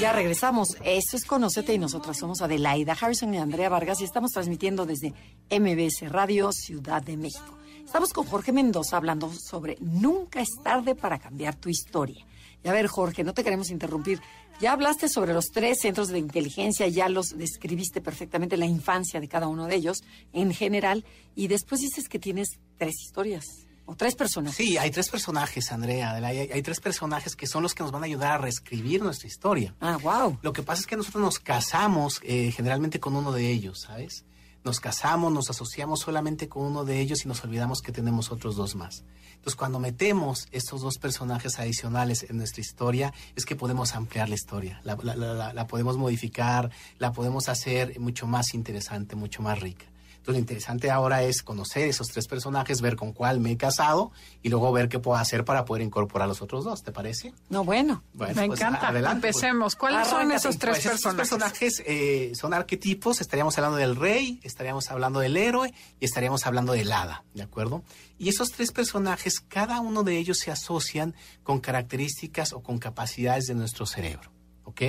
[0.00, 0.76] Ya regresamos.
[0.82, 5.14] Esto es Conocete y nosotras somos Adelaida Harrison y Andrea Vargas y estamos transmitiendo desde
[5.50, 7.56] MBS Radio Ciudad de México.
[7.84, 12.26] Estamos con Jorge Mendoza hablando sobre Nunca es tarde para cambiar tu historia.
[12.64, 14.20] Y a ver, Jorge, no te queremos interrumpir.
[14.58, 19.28] Ya hablaste sobre los tres centros de inteligencia, ya los describiste perfectamente, la infancia de
[19.28, 21.04] cada uno de ellos en general,
[21.36, 23.66] y después dices que tienes tres historias.
[23.88, 24.56] ¿O tres personajes?
[24.56, 26.14] Sí, hay tres personajes, Andrea.
[26.14, 29.74] Hay, tres personajes que son los que nos van a ayudar a reescribir nuestra historia.
[29.80, 30.38] Ah, wow.
[30.42, 34.24] Lo que pasa es que nosotros nos casamos eh, generalmente con uno de ellos, ¿sabes?
[34.64, 38.56] Nos casamos, nos asociamos solamente con uno de ellos y nos olvidamos que tenemos otros
[38.56, 39.04] dos más.
[39.36, 44.34] Entonces, cuando metemos estos dos personajes adicionales en nuestra historia, es que podemos ampliar la
[44.34, 49.86] historia, la podemos modificar, la podemos hacer mucho más interesante, mucho más rica.
[50.26, 54.10] Entonces, lo interesante ahora es conocer esos tres personajes, ver con cuál me he casado
[54.42, 57.32] y luego ver qué puedo hacer para poder incorporar a los otros dos, ¿te parece?
[57.48, 58.02] No, bueno.
[58.14, 58.88] me pues, encanta.
[58.88, 59.36] Adelante, pues.
[59.36, 59.76] Empecemos.
[59.76, 61.16] ¿Cuáles son esos tres pues, personajes?
[61.16, 63.20] personajes eh, son arquetipos.
[63.20, 67.84] Estaríamos hablando del rey, estaríamos hablando del héroe y estaríamos hablando del hada, ¿de acuerdo?
[68.18, 73.46] Y esos tres personajes, cada uno de ellos se asocian con características o con capacidades
[73.46, 74.32] de nuestro cerebro,
[74.64, 74.82] ¿ok?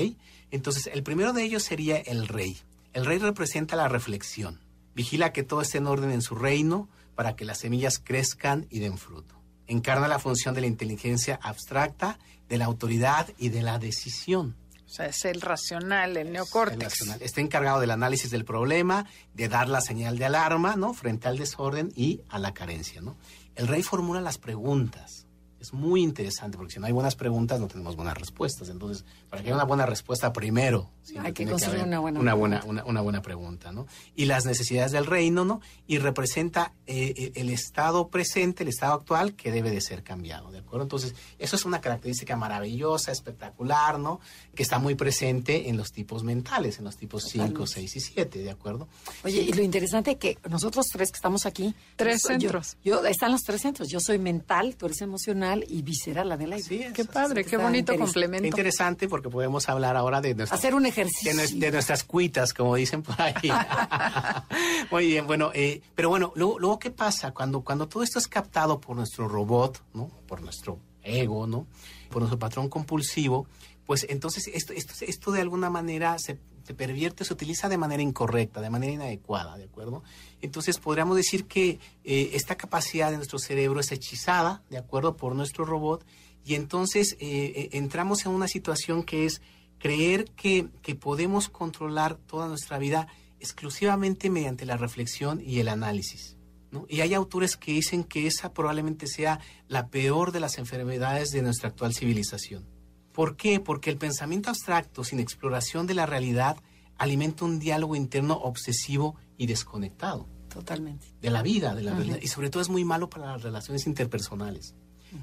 [0.50, 2.58] Entonces, el primero de ellos sería el rey.
[2.94, 4.66] El rey representa la reflexión
[4.98, 8.80] Vigila que todo esté en orden en su reino para que las semillas crezcan y
[8.80, 9.36] den fruto.
[9.68, 12.18] Encarna la función de la inteligencia abstracta,
[12.50, 14.56] de la autoridad y de la decisión.
[14.88, 17.22] O sea, es el racional, el neocórtex.
[17.22, 19.06] Está encargado del análisis del problema,
[19.36, 20.96] de dar la señal de alarma, ¿no?
[20.96, 23.18] Frente al desorden y a la carencia, ¿no?
[23.54, 25.27] El rey formula las preguntas
[25.68, 28.70] es muy interesante porque si no hay buenas preguntas no tenemos buenas respuestas.
[28.70, 32.64] Entonces, para que haya una buena respuesta primero, hay que construir una buena una buena,
[32.64, 33.86] una, buena pregunta, ¿no?
[34.16, 35.62] Y las necesidades del reino, ¿no?
[35.86, 40.52] Y representa eh, eh, el estado presente, el estado actual que debe de ser cambiado,
[40.52, 40.84] ¿de acuerdo?
[40.84, 44.22] Entonces, eso es una característica maravillosa, espectacular, ¿no?
[44.56, 48.40] Que está muy presente en los tipos mentales, en los tipos 5, 6 y 7,
[48.40, 48.88] ¿de acuerdo?
[49.26, 51.76] Oye, y lo interesante es que nosotros tres que estamos aquí...
[51.98, 52.78] Tres centros.
[52.84, 53.90] Yo, están los tres centros.
[53.90, 57.58] Yo soy mental, tú eres emocional y visceral la de la sí, Qué padre, qué
[57.58, 58.44] bonito complemento.
[58.44, 63.04] Qué interesante porque podemos hablar ahora de hacer un ejercicio de, nuestras cuitas, como dicen
[63.04, 63.34] por ahí.
[64.92, 68.28] Muy bien, bueno, eh, pero bueno, luego, luego qué pasa cuando cuando todo esto es
[68.28, 70.10] captado por nuestro robot, ¿no?
[70.28, 71.68] Por nuestro ego, ¿no?
[72.10, 73.48] Por nuestro patrón compulsivo,
[73.86, 76.38] pues entonces esto, esto, esto de alguna manera se,
[76.68, 80.04] se pervierte, se utiliza de manera incorrecta, de manera inadecuada, ¿de acuerdo?
[80.42, 85.34] Entonces podríamos decir que eh, esta capacidad de nuestro cerebro es hechizada, ¿de acuerdo?, por
[85.34, 86.06] nuestro robot
[86.44, 89.42] y entonces eh, eh, entramos en una situación que es
[89.80, 93.08] creer que, que podemos controlar toda nuestra vida
[93.40, 96.36] exclusivamente mediante la reflexión y el análisis.
[96.72, 96.86] ¿no?
[96.90, 101.44] Y hay autores que dicen que esa probablemente sea la peor de las enfermedades de
[101.44, 102.77] nuestra actual civilización.
[103.18, 103.60] ¿Por qué?
[103.60, 106.58] Porque el pensamiento abstracto sin exploración de la realidad
[107.00, 110.28] alimenta un diálogo interno obsesivo y desconectado.
[110.50, 111.08] Totalmente.
[111.20, 112.20] De la vida, de la realidad.
[112.22, 114.76] Y sobre todo es muy malo para las relaciones interpersonales.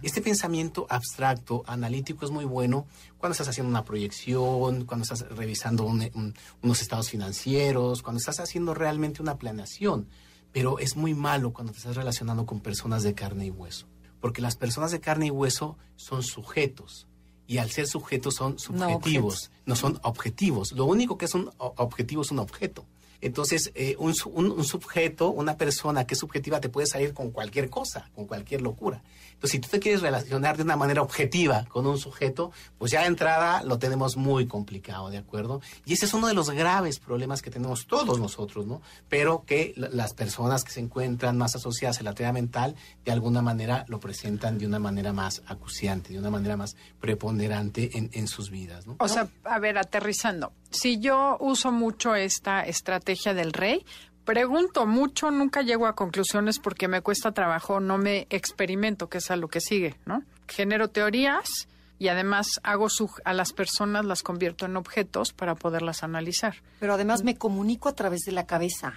[0.02, 5.84] Este pensamiento abstracto, analítico, es muy bueno cuando estás haciendo una proyección, cuando estás revisando
[5.84, 10.08] un, un, unos estados financieros, cuando estás haciendo realmente una planeación.
[10.50, 13.86] Pero es muy malo cuando te estás relacionando con personas de carne y hueso.
[14.18, 17.06] Porque las personas de carne y hueso son sujetos.
[17.46, 20.72] Y al ser sujetos son subjetivos, no, no son objetivos.
[20.72, 22.86] Lo único que es un objetivo es un objeto.
[23.24, 27.70] Entonces, eh, un, un, sujeto, una persona que es subjetiva, te puede salir con cualquier
[27.70, 29.02] cosa, con cualquier locura.
[29.32, 33.00] Entonces, si tú te quieres relacionar de una manera objetiva con un sujeto, pues ya
[33.00, 35.62] de entrada lo tenemos muy complicado, ¿de acuerdo?
[35.86, 38.82] Y ese es uno de los graves problemas que tenemos todos nosotros, ¿no?
[39.08, 42.74] Pero que las personas que se encuentran más asociadas a la teoría mental,
[43.06, 47.96] de alguna manera lo presentan de una manera más acuciante, de una manera más preponderante
[47.96, 48.96] en, en sus vidas, ¿no?
[48.98, 50.52] O sea, a ver, aterrizando.
[50.74, 53.86] Si yo uso mucho esta estrategia del rey,
[54.24, 59.30] pregunto mucho, nunca llego a conclusiones porque me cuesta trabajo, no me experimento, que es
[59.30, 60.24] a lo que sigue, ¿no?
[60.48, 61.68] Genero teorías
[62.00, 66.56] y además hago su, a las personas las convierto en objetos para poderlas analizar.
[66.80, 68.94] Pero además me comunico a través de la cabeza,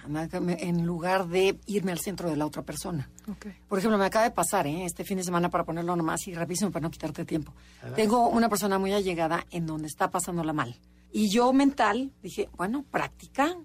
[0.58, 3.08] en lugar de irme al centro de la otra persona.
[3.30, 3.54] Okay.
[3.68, 4.84] Por ejemplo, me acaba de pasar ¿eh?
[4.84, 7.54] este fin de semana para ponerlo nomás y rapidísimo para no quitarte tiempo.
[7.94, 10.76] Tengo una persona muy allegada en donde está pasándola mal.
[11.12, 13.56] Y yo mental dije, bueno, práctica,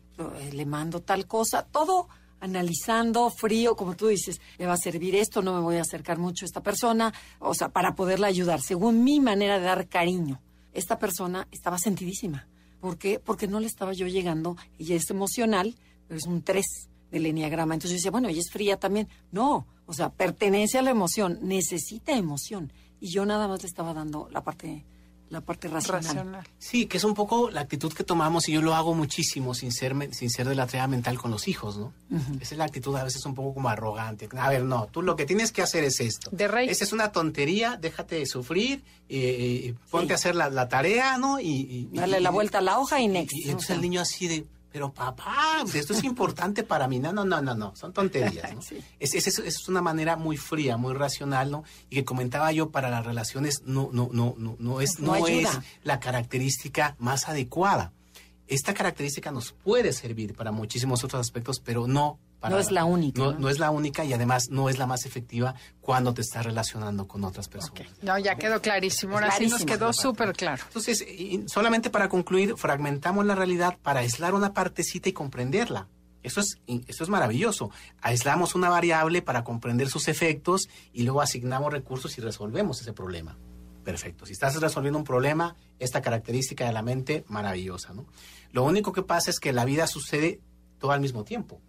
[0.52, 2.08] le mando tal cosa, todo
[2.40, 6.18] analizando frío, como tú dices, le va a servir esto, no me voy a acercar
[6.18, 10.42] mucho a esta persona, o sea, para poderla ayudar, según mi manera de dar cariño.
[10.74, 12.48] Esta persona estaba sentidísima.
[12.82, 13.20] ¿Por qué?
[13.20, 15.76] Porque no le estaba yo llegando, ella es emocional,
[16.08, 16.66] pero es un 3
[17.12, 17.76] del enneagrama.
[17.76, 19.08] Entonces yo decía, bueno, ella es fría también.
[19.32, 22.74] No, o sea, pertenece a la emoción, necesita emoción.
[23.00, 24.84] Y yo nada más le estaba dando la parte
[25.34, 26.04] la parte racional.
[26.06, 26.48] Racional.
[26.58, 29.72] Sí, que es un poco la actitud que tomamos y yo lo hago muchísimo sin
[29.72, 31.92] ser, sin ser de la tarea mental con los hijos, ¿no?
[32.40, 34.30] Esa es la actitud a veces un poco como arrogante.
[34.38, 36.30] A ver, no, tú lo que tienes que hacer es esto.
[36.32, 36.70] De rey.
[36.70, 40.12] Esa es una tontería, déjate de sufrir, eh, eh, ponte Sí.
[40.14, 41.40] a hacer la, la tarea, ¿no?
[41.40, 43.34] Y, y- la y- vuelta a la hoja y next.
[43.36, 46.98] Y, entonces O sea, el niño así de, pero papá, esto es importante para mí.
[46.98, 48.62] No, no, no, no, no, son tonterías, ¿no?
[48.64, 48.84] Sí.
[49.00, 51.64] Es, es, es, una manera muy fría, muy racional, ¿no?
[51.92, 55.28] Y que comentaba yo, para las relaciones no, no, no, no, no es, No no,
[55.28, 55.48] es
[55.84, 57.94] la característica más adecuada.
[58.48, 62.56] Esta característica nos puede servir para muchísimos otros aspectos, pero no para...
[62.56, 63.40] No es la única, No, ¿no?
[63.40, 67.08] no es la única y además no es la más efectiva cuando te estás relacionando
[67.08, 67.88] con otras personas.
[68.02, 69.14] No, ya quedó clarísimo.
[69.14, 69.74] Ahora sí nos Clarísimo.
[69.74, 70.62] quedó súper claro.
[70.68, 75.88] Entonces, y- solamente para concluir, fragmentamos la realidad para aislar una partecita y comprenderla.
[76.22, 77.72] Eso es, eso es maravilloso.
[78.02, 83.38] Aislamos una variable para comprender sus efectos y luego asignamos recursos y resolvemos ese problema.
[83.84, 84.26] Perfecto.
[84.26, 87.94] Si estás resolviendo un problema, esta característica de la mente, maravillosa.
[87.94, 88.06] ¿no?
[88.52, 90.40] Lo único que pasa es que la vida sucede
[90.84, 91.62] todo al mismo tiempo.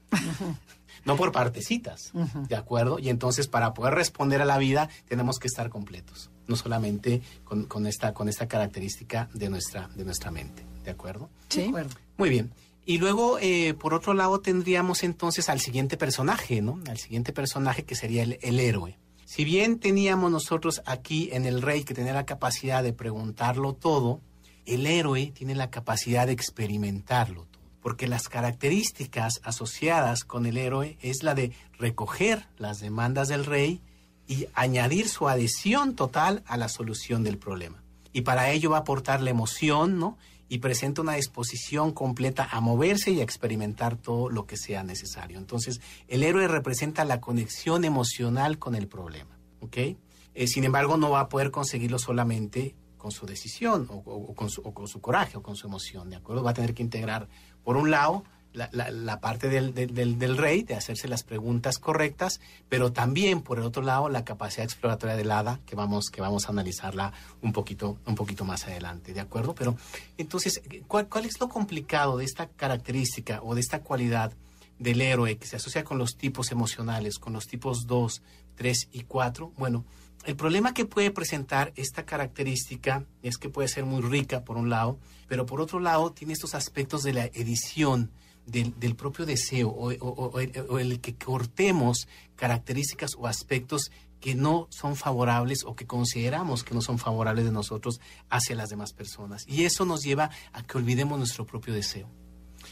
[1.05, 2.11] no por partecitas,
[2.49, 2.99] ¿de acuerdo?
[2.99, 7.67] Y entonces para poder responder a la vida tenemos que estar completos, no solamente con,
[7.67, 11.31] con esta, con esta característica de nuestra, de nuestra mente, ¿de acuerdo?
[11.51, 11.69] de Sí.
[11.69, 11.95] acuerdo.
[12.17, 12.51] Muy bien.
[12.87, 16.81] Y luego, eh, por otro lado, tendríamos entonces al siguiente personaje, ¿no?
[16.89, 18.99] Al siguiente personaje que sería el, el héroe.
[19.27, 24.21] Si bien teníamos nosotros aquí en el rey que tenía la capacidad de preguntarlo todo,
[24.67, 27.54] el héroe tiene la capacidad de experimentarlo todo.
[27.85, 33.83] Porque las características asociadas con el héroe es la de recoger las demandas del rey
[34.27, 37.83] y añadir su adhesión total a la solución del problema.
[38.15, 40.17] Y para ello va a aportar la emoción, ¿no?
[40.49, 45.37] Y presenta una disposición completa a moverse y a experimentar todo lo que sea necesario.
[45.37, 49.77] Entonces, el héroe representa la conexión emocional con el problema, ¿ok?
[49.77, 54.63] Eh, sin embargo, no va a poder conseguirlo solamente con su decisión o, con su,
[54.63, 56.43] o con su coraje o con su emoción, ¿de acuerdo?
[56.43, 57.29] Va a tener que integrar,
[57.65, 62.41] por un lado, la, parte del, del- del- del rey, de hacerse las preguntas correctas,
[62.69, 66.47] pero también, por el otro lado, la capacidad exploratoria del hada, que vamos, que vamos
[66.47, 69.57] a analizarla un poquito, un poquito más adelante, ¿de acuerdo?
[69.57, 69.77] Pero,
[70.19, 74.33] entonces, ¿cuál, cuál es lo complicado de esta característica o de esta cualidad
[74.79, 78.23] del héroe que se asocia con los tipos emocionales, con los tipos 2,
[78.55, 79.53] 3 y 4?
[79.57, 79.85] Bueno,
[80.27, 84.71] el problema que puede presentar esta característica es que puede ser muy rica por un
[84.71, 88.11] lado, pero por otro lado tiene estos aspectos de la edición,
[88.47, 93.91] del, propio deseo o el que cortemos características o aspectos
[94.25, 98.71] que no son favorables o que consideramos que no son favorables de nosotros hacia las
[98.71, 99.45] demás personas.
[99.47, 102.09] Y eso nos lleva a que olvidemos nuestro propio deseo,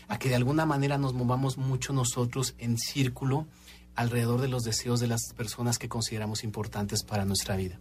[0.09, 3.47] a que de alguna manera nos movamos mucho nosotros en círculo
[3.95, 7.79] alrededor de los deseos de las personas que consideramos importantes para nuestra vida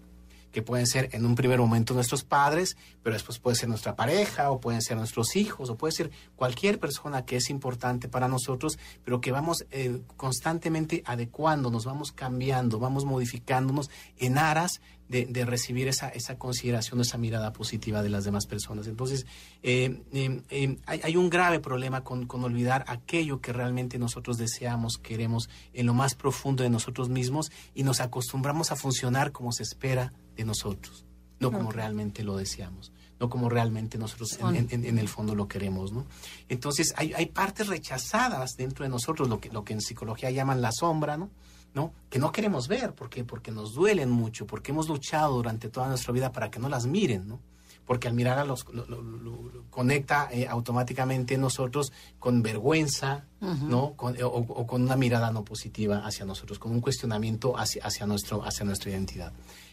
[0.51, 4.51] que pueden ser en un primer momento nuestros padres, pero después puede ser nuestra pareja
[4.51, 8.77] o pueden ser nuestros hijos o puede ser cualquier persona que es importante para nosotros,
[9.03, 16.07] pero que vamos eh, constantemente adecuándonos, vamos cambiando, vamos modificándonos en aras de, recibir esa,
[16.07, 18.87] esa consideración, esa mirada positiva de las demás personas.
[18.87, 19.25] Entonces,
[19.61, 24.97] eh, eh, hay, hay un grave problema con, con olvidar aquello que realmente nosotros deseamos,
[24.97, 29.63] queremos en lo más profundo de nosotros mismos y nos acostumbramos a funcionar como se
[29.63, 31.05] espera de nosotros,
[31.39, 35.33] no como realmente lo deseamos, no como realmente nosotros en, en- en- en el fondo
[35.35, 36.05] lo queremos, ¿no?
[36.49, 40.61] Entonces hay, hay partes rechazadas dentro de nosotros, lo que, lo que en psicología llaman
[40.61, 41.29] la sombra, ¿no?
[41.73, 41.93] ¿no?
[42.09, 43.23] Que no queremos ver, ¿por qué?
[43.23, 46.85] Porque nos duelen mucho, porque hemos luchado durante toda nuestra vida para que no las
[46.85, 47.39] miren, ¿no?
[47.85, 49.17] Porque al mirar a los lo- lo- lo-
[49.49, 53.25] lo- conecta eh, automáticamente en nosotros con vergüenza,
[53.69, 53.93] ¿no?
[53.95, 58.05] Con- o, o con una mirada no positiva hacia nosotros, con un cuestionamiento hacia, hacia,
[58.05, 59.31] nuestro, hacia nuestra identidad.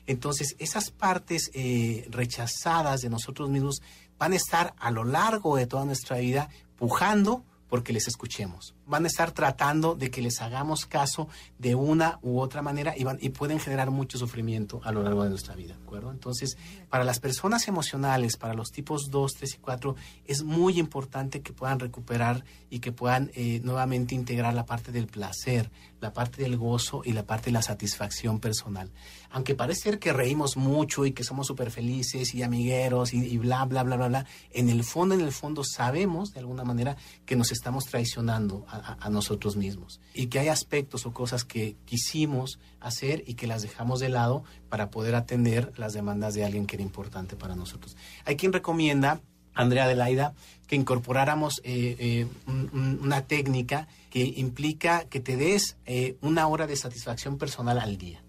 [0.08, 3.82] Entonces, esas partes eh, rechazadas de nosotros mismos
[4.18, 8.74] van a estar a lo largo de toda nuestra vida pujando porque les escuchemos.
[8.88, 13.04] Van a estar tratando de que les hagamos caso de una u otra manera y,
[13.04, 16.10] van, y pueden generar mucho sufrimiento a lo largo de nuestra vida, ¿de acuerdo?
[16.10, 16.56] Entonces,
[16.88, 21.52] para las personas emocionales, para los tipos 2, 3 y 4, es muy importante que
[21.52, 25.70] puedan recuperar y que puedan eh, nuevamente integrar la parte del placer,
[26.00, 28.90] la parte del gozo y la parte de la satisfacción personal.
[29.30, 33.38] Aunque parece ser que reímos mucho y que somos súper felices y amigueros y, y
[33.38, 36.96] bla, bla, bla, bla, bla, en el fondo, en el fondo sabemos de alguna manera
[37.26, 41.76] que nos estamos traicionando a, a- nosotros mismos y que hay aspectos o cosas que
[41.86, 46.66] quisimos hacer y que las dejamos de lado para poder atender las demandas de alguien
[46.66, 47.96] que era importante para nosotros.
[48.24, 49.20] Hay quien recomienda
[49.54, 50.34] Andrea Adelaida,
[50.68, 56.46] que incorporáramos eh, eh, un- un- una técnica que implica que te des eh, una
[56.46, 58.22] hora de satisfacción personal al día.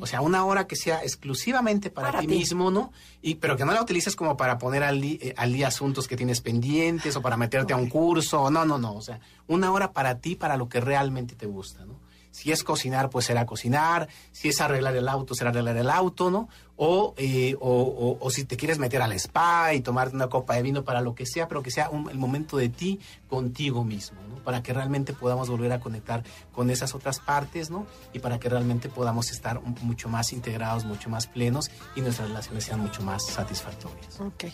[0.00, 2.34] O sea, una hora que sea exclusivamente para, Para ti, ti.
[2.36, 2.92] mismo, ¿no?
[3.22, 6.16] Y, pero que no la utilices como para poner al, eh, al día asuntos que
[6.16, 8.50] tienes pendientes o para meterte a un curso.
[8.50, 8.94] No, no, no.
[8.94, 11.94] O sea, una hora para ti, para lo que realmente te gusta, ¿no?
[12.30, 14.08] Si es cocinar, pues será cocinar.
[14.32, 16.48] Si es arreglar el auto, será arreglar el auto, ¿no?
[16.76, 20.54] O, eh, o, o- o si te quieres meter al spa y tomarte una copa
[20.54, 23.84] de vino para lo que sea, pero que sea un- el momento de ti contigo
[23.84, 24.36] mismo, ¿no?
[24.44, 27.86] Para que realmente podamos volver a conectar con esas otras partes, ¿no?
[28.12, 32.64] Y para que realmente podamos estar mucho más integrados, mucho más plenos y nuestras relaciones
[32.64, 34.20] sean mucho más satisfactorias.
[34.20, 34.44] Ok,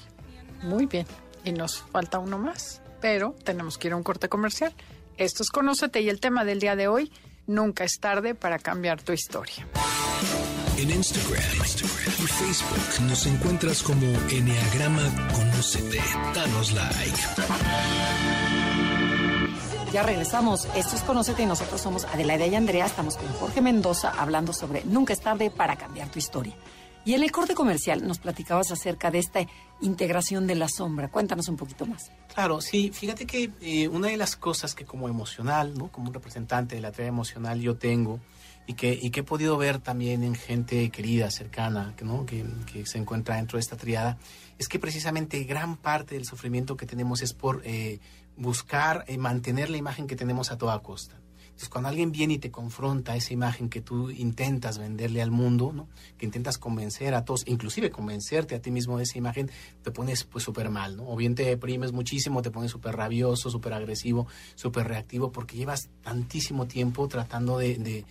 [0.62, 1.06] muy bien.
[1.44, 4.74] Y nos falta uno más, pero tenemos que ir a un corte comercial.
[5.16, 7.12] Esto es Conócete y el tema del día de hoy,
[7.46, 9.66] nunca es tarde para cambiar tu historia.
[10.78, 16.00] En Instagram, Instagram y Facebook nos encuentras como Enneagrama Conócete.
[16.35, 17.18] Danos like.
[19.92, 20.68] Ya regresamos.
[20.76, 22.85] Esto es Conócete y nosotros somos Adelaida y Andrea.
[22.85, 26.52] Estamos con Jorge Mendoza hablando sobre Nunca es tarde para cambiar tu historia.
[27.07, 29.47] Y en el corte comercial nos platicabas acerca de esta
[29.81, 31.09] integración de la sombra.
[31.09, 32.11] Cuéntanos un poquito más.
[32.35, 35.87] Claro, sí, fíjate que eh, una de las cosas que como emocional, ¿no?
[35.92, 38.19] Como un representante de la terapia emocional yo tengo
[38.66, 42.27] y que, y que he podido ver también en gente querida, cercana, ¿no?
[42.27, 44.19] que, que se encuentra dentro de esta triada,
[44.59, 48.01] es que precisamente gran parte del sufrimiento que tenemos es por eh,
[48.37, 51.16] buscar eh, mantener la imagen que tenemos a toda costa.
[51.57, 55.73] Entonces, cuando alguien viene y te confronta esa imagen que tú intentas venderle al mundo,
[55.73, 55.88] ¿no?
[56.19, 59.51] que intentas convencer a todos, inclusive convencerte a ti mismo de esa imagen,
[59.83, 61.09] te pones pues súper mal, ¿no?
[61.09, 65.88] O bien te deprimes muchísimo, te pones súper rabioso, súper agresivo, súper reactivo, porque llevas
[66.03, 68.05] tantísimo tiempo tratando de, de,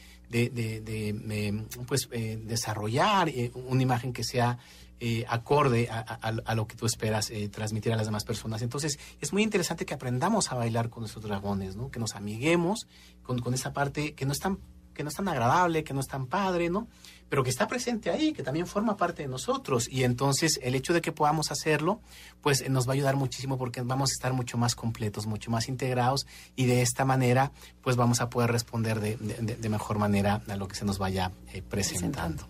[0.49, 0.49] de,
[0.81, 4.57] de- eh, pues, eh, desarrollar eh, una imagen que sea
[4.99, 8.61] eh, acorde a, lo que tú esperas eh, transmitir a las demás personas.
[8.61, 11.91] Entonces, es muy interesante que aprendamos a bailar con nuestros dragones, ¿no?
[11.91, 12.87] Que nos amiguemos
[13.23, 14.57] con, con esa parte que no es tan
[14.93, 16.87] que no es tan agradable, que no es tan padre, ¿no?
[17.27, 19.89] Pero que está presente ahí, que también forma parte de nosotros.
[19.89, 21.99] Y entonces el hecho de que podamos hacerlo,
[22.39, 25.51] pues eh, nos va a ayudar muchísimo porque vamos a estar mucho más completos, mucho
[25.51, 29.69] más integrados y de esta manera, pues vamos a poder responder de, de- de- de
[29.69, 32.47] mejor manera a lo que se nos vaya eh, presentando.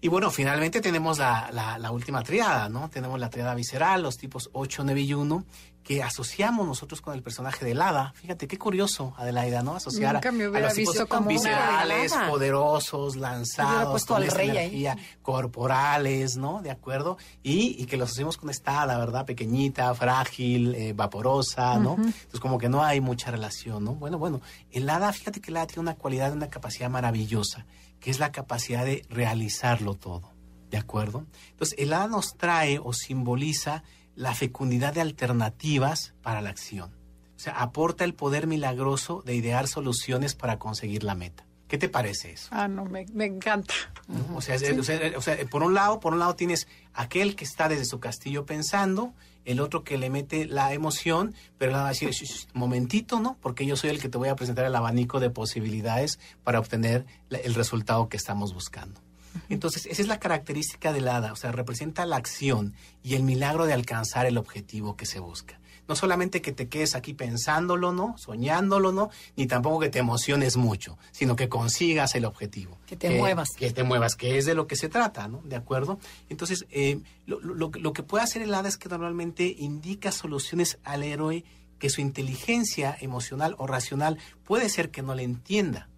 [0.00, 2.88] Y bueno, finalmente tenemos la, la, la, última triada, ¿no?
[2.88, 5.44] Tenemos la triada visceral, los tipos 8, 9 y 1,
[5.88, 8.12] que asociamos nosotros con el personaje del hada.
[8.14, 9.74] Fíjate qué curioso, Adelaida, ¿no?
[9.74, 14.50] Asociar Nunca me a los visto como viscerales, poderosos, lanzados, con ahí.
[14.50, 16.60] energía, corporales, ¿no?
[16.60, 17.16] ¿De acuerdo?
[17.42, 19.24] Y, y que los asociamos con esta hada, ¿verdad?
[19.24, 21.94] Pequeñita, frágil, eh, vaporosa, ¿no?
[21.94, 23.94] Entonces como que no hay mucha relación, ¿no?
[23.94, 27.64] Bueno, bueno, el hada, fíjate que el hada tiene una cualidad, una capacidad maravillosa,
[27.98, 30.34] que es la capacidad de realizarlo todo.
[30.70, 31.24] ¿De acuerdo?
[31.52, 33.84] Entonces, el hada nos trae o simboliza
[34.18, 36.90] la fecundidad de alternativas para la acción.
[37.36, 41.46] O sea, aporta el poder milagroso de idear soluciones para conseguir la meta.
[41.68, 42.48] ¿Qué te parece eso?
[42.50, 43.74] Ah, no, me, me encanta.
[44.08, 44.36] ¿no?
[44.36, 47.36] O, sea, es- o sea, o sea, por un lado, por un lado tienes aquel
[47.36, 49.12] que está desde su castillo pensando,
[49.44, 53.20] el otro que le mete la emoción, pero le va a decir, "Shh, shh, momentito,
[53.20, 53.36] ¿no?
[53.40, 57.06] Porque yo soy el que te voy a presentar el abanico de posibilidades para obtener
[57.30, 59.00] el resultado que estamos buscando.
[59.48, 63.66] Entonces, esa es la característica del hada, o sea, representa la acción y el milagro
[63.66, 65.60] de alcanzar el objetivo que se busca.
[65.88, 68.14] No solamente que te quedes aquí pensándolo, ¿no?
[68.18, 69.08] Soñándolo, ¿no?
[69.36, 72.76] Ni tampoco que te emociones mucho, sino que consigas el objetivo.
[72.86, 73.48] Que te muevas.
[73.56, 75.40] Que te muevas, que es de lo que se trata, ¿no?
[75.44, 75.98] ¿De acuerdo?
[76.28, 80.12] Entonces, eh, lo, lo- lo- lo que puede hacer el hada es que normalmente indica
[80.12, 81.44] soluciones al héroe
[81.78, 85.88] que su inteligencia emocional o racional puede ser que no le entienda.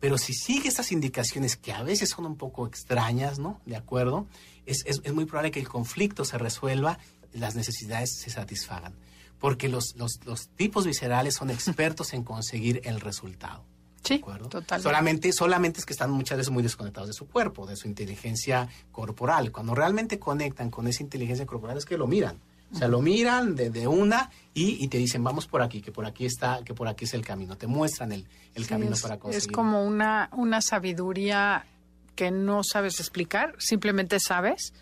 [0.00, 3.60] Pero si sigue estas indicaciones que a veces son un poco extrañas, ¿no?
[3.66, 4.26] ¿De acuerdo?
[4.66, 6.98] Es, es- es muy probable que el conflicto se resuelva
[7.34, 8.94] y las necesidades se satisfagan.
[9.38, 13.64] Porque los, los, los tipos viscerales son expertos en conseguir el resultado.
[14.02, 14.48] Sí, ¿De acuerdo?
[14.48, 14.82] totalmente.
[14.82, 18.68] Solamente, solamente es que están muchas veces muy desconectados de su cuerpo, de su inteligencia
[18.92, 19.52] corporal.
[19.52, 22.38] Cuando realmente conectan con esa inteligencia corporal es que lo miran.
[22.72, 25.90] O sea, lo miran de, de una y, y te dicen, vamos por aquí, que
[25.90, 27.56] por aquí está, que por aquí es el camino.
[27.56, 29.52] Te muestran el, el Sí, camino es, para es conseguir.
[29.52, 31.66] como una, una sabiduría
[32.14, 34.72] que no sabes explicar, simplemente sabes.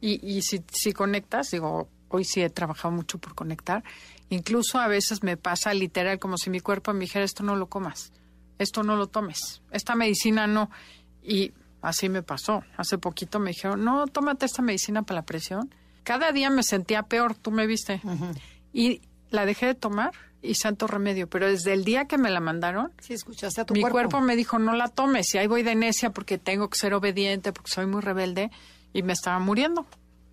[0.00, 3.84] Y, y si, si conectas, digo, hoy sí he trabajado mucho por conectar.
[4.30, 7.66] Incluso a veces me pasa literal como si mi cuerpo me dijera, esto no lo
[7.68, 8.12] comas,
[8.58, 10.70] esto no lo tomes, esta medicina no.
[11.22, 12.62] Y así me pasó.
[12.76, 15.74] Hace poquito me dijeron, no, tómate esta medicina para la presión.
[16.06, 18.00] Cada día me sentía peor, tú me viste.
[18.72, 19.00] Y
[19.30, 21.28] la dejé de tomar y santo remedio.
[21.28, 23.94] Pero desde el día que me la mandaron, Sí, escuchaste a tu mi cuerpo.
[23.94, 24.20] cuerpo.
[24.20, 25.34] me dijo, no la tomes.
[25.34, 28.52] Y ahí voy de necia porque tengo que ser obediente, porque soy muy rebelde.
[28.92, 29.84] Y me estaba muriendo.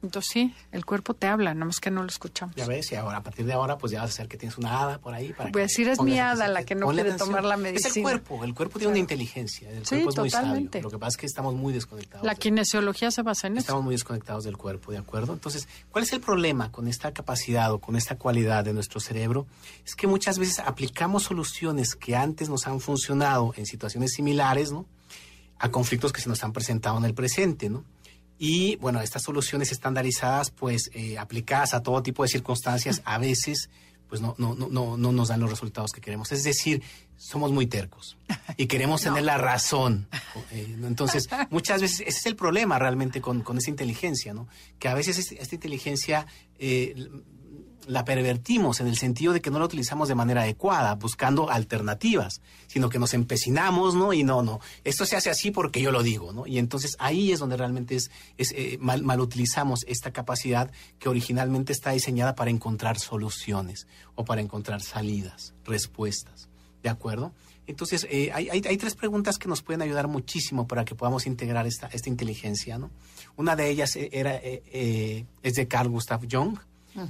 [0.04, 2.56] Entonces sí, el cuerpo te habla, nada más que no lo escuchamos.
[2.56, 4.58] Ya ves, y ahora, a partir de ahora, pues ya vas a hacer que tienes
[4.58, 5.32] una hada por ahí.
[5.34, 7.30] Para Voy a decir, es mi hada la que no quiere atención.
[7.30, 8.04] tomar la Es el medicina.
[8.04, 10.70] cuerpo, el cuerpo tiene una inteligencia, el Sí, cuerpo es muy sabio.
[10.82, 12.26] Lo que pasa es que estamos muy desconectados.
[12.26, 13.62] La de- kinesiología se basa en eso.
[13.62, 15.34] Estamos muy desconectados del cuerpo, ¿de acuerdo?
[15.34, 19.48] Entonces, ¿cuál es el problema con esta capacidad o con esta cualidad de nuestro cerebro?
[19.86, 24.86] Es que muchas veces aplicamos soluciones que antes nos han funcionado en situaciones similares, ¿no?
[25.60, 27.86] A conflictos que se nos han presentado en el presente, ¿no?
[28.46, 33.70] Y bueno, estas soluciones estandarizadas, pues eh, aplicadas a todo tipo de circunstancias, a veces
[34.10, 36.30] pues no, no, no, no, no nos dan los resultados que queremos.
[36.34, 36.84] Es decir,
[37.16, 38.18] somos muy tercos
[38.58, 40.10] y queremos tener la razón.
[40.52, 40.76] Eh.
[40.84, 44.48] Entonces, muchas veces ese es el problema realmente con, con esa inteligencia, ¿no?
[44.78, 46.28] Que a veces es- esta inteligencia
[46.60, 46.94] eh,
[47.88, 52.42] la pervertimos en el sentido de que no la utilizamos de manera adecuada, buscando alternativas,
[52.68, 54.14] sino que nos empecinamos, ¿no?
[54.14, 56.48] Y no, no, esto se hace así porque yo lo digo, ¿no?
[56.48, 61.74] Y entonces ahí es donde realmente es, eh, mal, mal utilizamos esta capacidad que originalmente
[61.74, 66.50] está diseñada para encontrar soluciones o para encontrar salidas, respuestas,
[66.82, 67.34] ¿de acuerdo?
[67.66, 71.66] Entonces, eh, hay, hay- tres preguntas que nos pueden ayudar muchísimo para que podamos integrar
[71.66, 72.92] esta, esta inteligencia, ¿no?
[73.38, 76.58] Una de ellas eh, era, es de Carl Gustav Jung,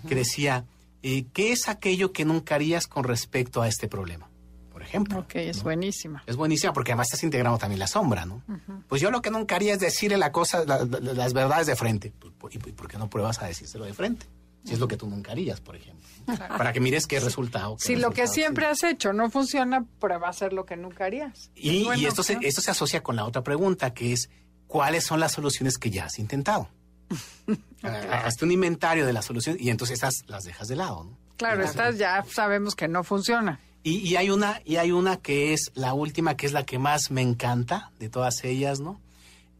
[0.07, 0.65] que decía,
[1.01, 4.29] eh, ¿qué es aquello que nunca harías con respecto a este problema?
[4.71, 5.19] Por ejemplo.
[5.19, 6.23] Ok, es buenísima.
[6.25, 8.41] Es buenísima porque además estás integrando también la sombra, ¿no?
[8.87, 11.75] Pues yo lo que nunca haría es decirle la cosa, la- la- las verdades de
[11.75, 12.11] frente.
[12.19, 14.25] Pues, ¿por- ¿Y por qué no pruebas a decírselo de frente?
[14.65, 16.07] Si es lo que tú nunca harías, por ejemplo.
[16.25, 17.75] Para que mires qué resultado.
[17.75, 18.71] qué Si lo que siempre sí.
[18.71, 21.51] has hecho no funciona, prueba a hacer lo que nunca harías.
[21.53, 24.29] Y, Es y esto, se, esto se asocia con la otra pregunta, que es,
[24.67, 26.69] ¿cuáles son las soluciones que ya has intentado?
[27.85, 31.17] Ah, Hazte un inventario de las soluciones y entonces estas las dejas de lado, ¿no?
[31.35, 33.59] Claro, estas ya sabemos que no funciona.
[33.83, 36.79] Y, y hay una, y hay una que es la última, que es la que
[36.79, 39.01] más me encanta de todas ellas, ¿no?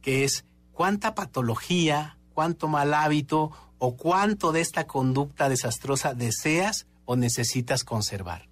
[0.02, 7.18] Que es cuánta patología, cuánto mal hábito o cuánto de esta conducta desastrosa deseas o
[7.18, 8.48] necesitas conservar.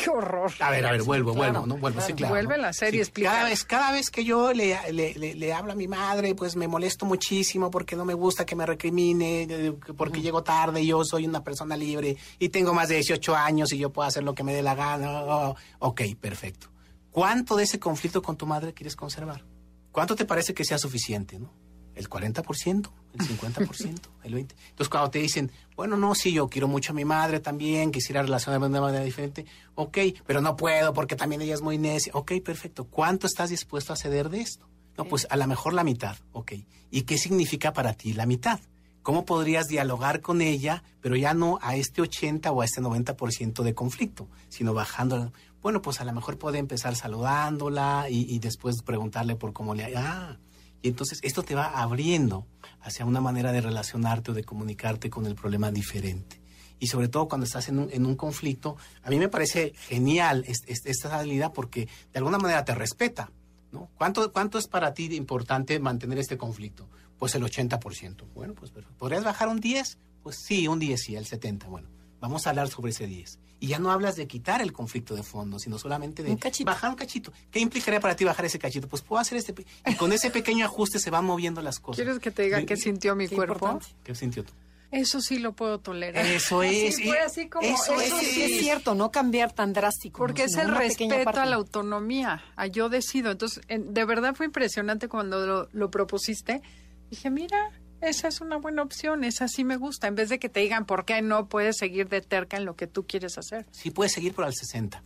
[0.00, 0.52] Qué horror.
[0.60, 1.76] A ver, a ver, vuelvo, Claro, vuelvo, ¿no?
[1.80, 2.32] Vuelvo, sí, claro.
[2.32, 2.62] Vuelve ¿no?
[2.62, 3.32] la serie, Sí, explica.
[3.32, 6.54] Cada vez, cada vez que yo le, le, le- le hablo a mi madre, pues
[6.54, 11.04] me molesto muchísimo porque no me gusta que me recrimine, eh, porque llego tarde, yo
[11.04, 14.34] soy una persona libre y tengo más de 18 años y yo puedo hacer lo
[14.36, 15.10] que me dé la gana.
[15.24, 16.68] Oh, ok, perfecto.
[17.10, 19.44] ¿Cuánto de ese conflicto con tu madre quieres conservar?
[19.90, 21.50] ¿cuánto te parece que sea suficiente, no?
[21.96, 22.88] El 40%,
[23.18, 24.38] el 50%, el 20%.
[24.38, 28.22] Entonces, cuando te dicen, bueno, no, sí, yo quiero mucho a mi madre también, quisiera
[28.22, 32.12] relacionarme de una manera diferente, ok, pero no puedo porque también ella es muy necia.
[32.14, 32.84] Ok, perfecto.
[32.84, 34.68] ¿Cuánto estás dispuesto a ceder de esto?
[34.96, 36.52] No, pues a lo mejor la mitad, ok.
[36.90, 38.60] ¿Y qué significa para ti la mitad?
[39.02, 43.62] ¿Cómo podrías dialogar con ella, pero ya no a este 80 o a este 90%
[43.62, 45.32] de conflicto, sino bajando?
[45.62, 49.96] Bueno, pues a lo mejor puede empezar saludándola y, después preguntarle por cómo le...
[49.96, 50.36] Ah,
[50.82, 52.46] y entonces esto te va abriendo
[52.82, 56.40] hacia una manera de relacionarte o de comunicarte con el problema diferente.
[56.80, 60.44] Y sobre todo cuando estás en un, en un conflicto, a mí me parece genial
[60.46, 63.30] esta salida porque de alguna manera te respeta.
[63.72, 63.90] ¿no?
[63.96, 66.88] ¿Cuánto, ¿Cuánto es para ti importante mantener este conflicto?
[67.18, 68.24] Pues el 80%.
[68.34, 69.98] Bueno, pues ¿podrías bajar un 10?
[70.22, 71.66] Pues sí, un 10 sí, el 70.
[71.66, 71.88] Bueno,
[72.20, 73.40] vamos a hablar sobre ese 10.
[73.60, 76.96] Y ya no hablas de quitar el conflicto de fondo, sino solamente de bajar un
[76.96, 77.32] cachito.
[77.50, 78.88] ¿Qué implicaría para ti bajar ese cachito?
[78.88, 79.54] Pues puedo hacer este...
[79.86, 81.96] Y con ese pequeño ajuste se van moviendo las cosas.
[81.96, 83.80] ¿Quieres que te diga qué sintió mi cuerpo?
[84.04, 84.52] ¿Qué sintió tú?
[84.90, 86.24] Eso sí lo puedo tolerar.
[86.24, 86.96] Eso es.
[86.96, 90.18] Sí, fue así como, eso, sí es cierto, no cambiar tan drástico.
[90.18, 93.30] Porque es el respeto a la autonomía, a yo decido.
[93.30, 96.62] Entonces, de verdad fue impresionante cuando lo, lo propusiste.
[97.10, 97.70] Dije, mira,
[98.00, 100.84] esa es una buena opción, esa sí me gusta, en vez de que te digan
[100.84, 103.66] por qué no puedes seguir de terca en lo que tú quieres hacer.
[103.70, 105.02] Sí, puedes seguir por al 60.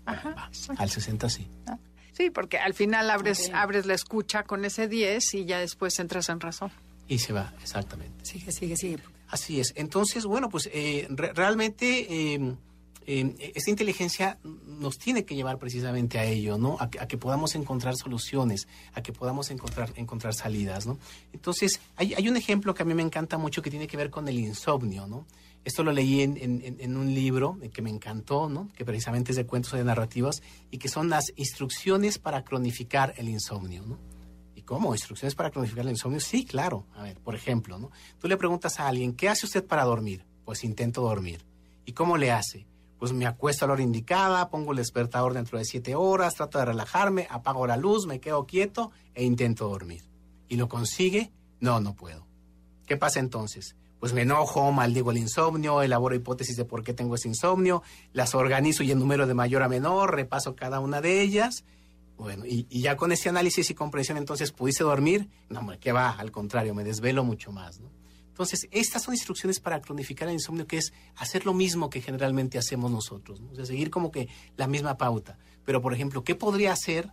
[0.77, 1.49] al 60 sí.
[1.67, 1.79] Ah,
[2.13, 6.29] sí, porque al final abres, abres la escucha con ese 10 y ya después entras
[6.29, 6.71] en razón.
[7.09, 8.25] Y se va, exactamente.
[8.25, 8.99] Sigue, sigue, sigue.
[9.29, 9.73] Así es.
[9.77, 12.35] Entonces, bueno, pues eh, realmente...
[12.35, 12.55] Eh,
[13.07, 16.77] esta inteligencia nos tiene que llevar precisamente a ello, ¿no?
[16.81, 20.99] A que, podamos encontrar soluciones, a que podamos encontrar, encontrar salidas, ¿no?
[21.33, 24.11] Entonces, hay, hay, un ejemplo que a mí me encanta mucho que tiene que ver
[24.11, 25.27] con el insomnio, ¿no?
[25.65, 28.69] Esto lo leí en, en, un libro que me encantó, ¿no?
[28.75, 30.43] Que precisamente es de cuentos de narrativas
[30.73, 33.99] y que son las instrucciones para cronificar el insomnio, ¿no?
[34.57, 34.93] ¿Y cómo?
[34.93, 36.19] ¿Instrucciones para cronificar el insomnio?
[36.19, 36.85] Sí, claro.
[36.97, 37.93] A ver, por ejemplo, ¿no?
[38.19, 40.25] Tú le preguntas a alguien, ¿qué hace usted para dormir?
[40.45, 41.45] Pues intento dormir.
[41.85, 42.67] ¿Y cómo le hace?
[43.03, 46.61] Pues me acuesto a la hora indicada, pongo el despertador dentro de siete horas, trato
[46.61, 50.05] de relajarme, apago la luz, me quedo quieto e intento dormir.
[50.49, 51.33] ¿Y lo consigue?
[51.59, 52.29] No, no puedo.
[52.87, 53.75] ¿Qué pasa entonces?
[53.99, 57.83] Pues me enojo, maldigo el insomnio, elaboro hipótesis de por qué tengo ese insomnio,
[58.13, 61.65] las organizo y en número de mayor a menor, repaso cada una de ellas.
[62.17, 65.29] Bueno, y, ya con ese análisis y comprensión entonces pudiste dormir.
[65.49, 66.11] No, hombre, ¿qué va?
[66.11, 68.02] Al contrario, me desvelo mucho más, ¿no?
[68.33, 72.57] Entonces, estas son instrucciones para cronificar el insomnio, que es hacer lo mismo que generalmente
[72.57, 73.51] hacemos nosotros, ¿no?
[73.51, 74.27] o sea, seguir como que
[74.57, 75.37] la misma pauta.
[75.67, 77.11] Pero, por ejemplo, ¿qué podría hacer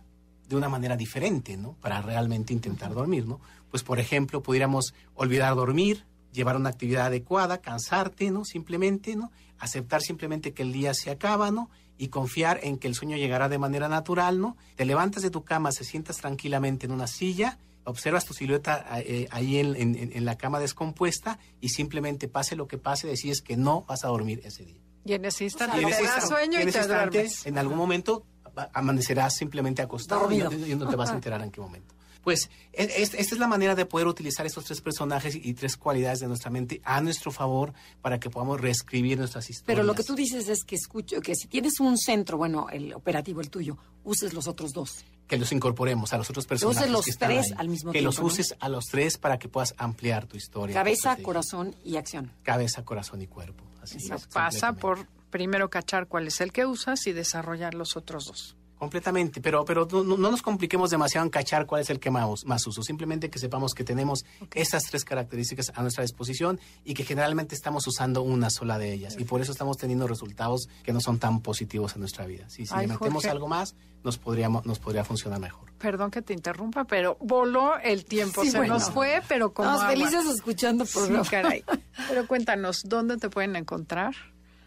[0.48, 1.74] de una manera diferente, ¿no?
[1.74, 3.38] Para realmente intentar dormir, ¿no?
[3.70, 8.46] Pues, por ejemplo, pudiéramos olvidar dormir, llevar una actividad adecuada, cansarte, ¿no?
[8.46, 9.30] Simplemente, ¿no?
[9.58, 11.68] Aceptar simplemente que el día se acaba, ¿no?
[11.98, 14.56] Y confiar en que el sueño llegará de manera natural, ¿no?
[14.74, 19.28] Te levantas de tu cama, se sientas tranquilamente en una silla observas tu silueta eh,
[19.30, 24.04] ahí en, la cama descompuesta y simplemente pase lo que pase, decides que no vas
[24.04, 24.80] a dormir ese día.
[25.04, 27.46] Y en ese instante te sueño y te duermes.
[27.46, 28.26] En algún momento
[28.72, 30.38] amanecerás simplemente acostado y
[30.76, 31.94] no, te vas a enterar en qué momento.
[32.22, 36.28] Pues esta es la manera de poder utilizar estos tres personajes y tres cualidades de
[36.28, 37.72] nuestra mente a nuestro favor
[38.02, 39.66] para que podamos reescribir nuestras historias.
[39.66, 42.92] Pero lo que tú dices es que escucho que si tienes un centro, bueno, el
[42.92, 46.82] operativo, el tuyo, uses los otros dos que los incorporemos a los otros personajes.
[46.82, 47.92] Que uses los tres al mismo tiempo.
[47.92, 50.74] Que los uses a los tres para que puedas ampliar tu historia.
[50.74, 52.32] Cabeza, corazón y acción.
[52.42, 53.62] Cabeza, corazón y cuerpo.
[53.80, 58.26] Así Eso pasa por primero cachar cuál es el que usas y desarrollar los otros
[58.26, 58.56] dos.
[58.80, 62.66] Completamente, pero, pero no, nos compliquemos demasiado en cachar cuál es el que más, más
[62.66, 62.82] uso.
[62.82, 64.24] Simplemente que sepamos que tenemos
[64.54, 69.16] esas tres características a nuestra disposición y que generalmente estamos usando una sola de ellas.
[69.18, 72.48] Y por eso estamos teniendo resultados que no son tan positivos en nuestra vida.
[72.48, 75.70] Si, si le metemos algo más, nos, podríamos, nos podría funcionar mejor.
[75.78, 78.46] Perdón que te interrumpa, pero voló el tiempo.
[78.46, 79.70] Se nos fue, pero como.
[79.74, 81.64] Estamos felices escuchando por sí, caray.
[82.08, 84.14] Pero cuéntanos, ¿dónde te pueden encontrar?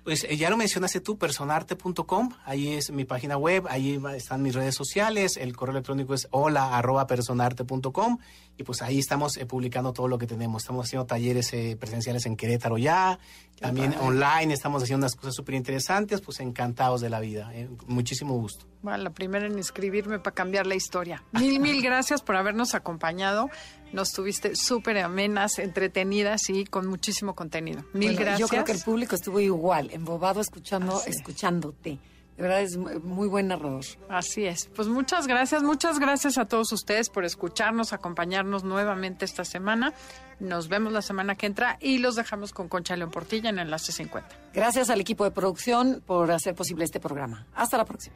[0.04, 4.54] Pues eh, ya lo mencionaste tú, personarte.com, ahí es mi página web, ahí están mis
[4.54, 8.18] redes sociales, el correo electrónico es hola arroba personarte.com
[8.58, 10.64] y pues ahí estamos eh, publicando todo lo que tenemos.
[10.64, 13.18] Estamos haciendo talleres eh, presenciales en Querétaro ya,
[13.60, 17.54] también online estamos haciendo unas cosas súper interesantes, pues encantados de la vida,
[17.88, 18.66] muchísimo gusto.
[18.82, 21.24] Bueno, la primera en inscribirme para cambiar la historia.
[21.32, 23.50] Mil, mil gracias por habernos acompañado.
[23.94, 27.86] Nos tuviste súper amenas, entretenidas y con muchísimo contenido.
[27.94, 28.40] Mil gracias.
[28.40, 32.00] Yo creo que el público estuvo igual, embobado escuchando, escuchándote.
[32.36, 33.86] De verdad es muy buen narrador.
[34.10, 34.68] Así es.
[34.76, 39.94] Pues muchas gracias, muchas gracias a todos ustedes por escucharnos, acompañarnos nuevamente esta semana.
[40.40, 43.92] Nos vemos la semana que entra y los dejamos con Concha León Portilla en Enlace
[43.92, 44.28] 50.
[44.54, 47.46] Gracias al equipo de producción por hacer posible este programa.
[47.54, 48.16] Hasta la próxima.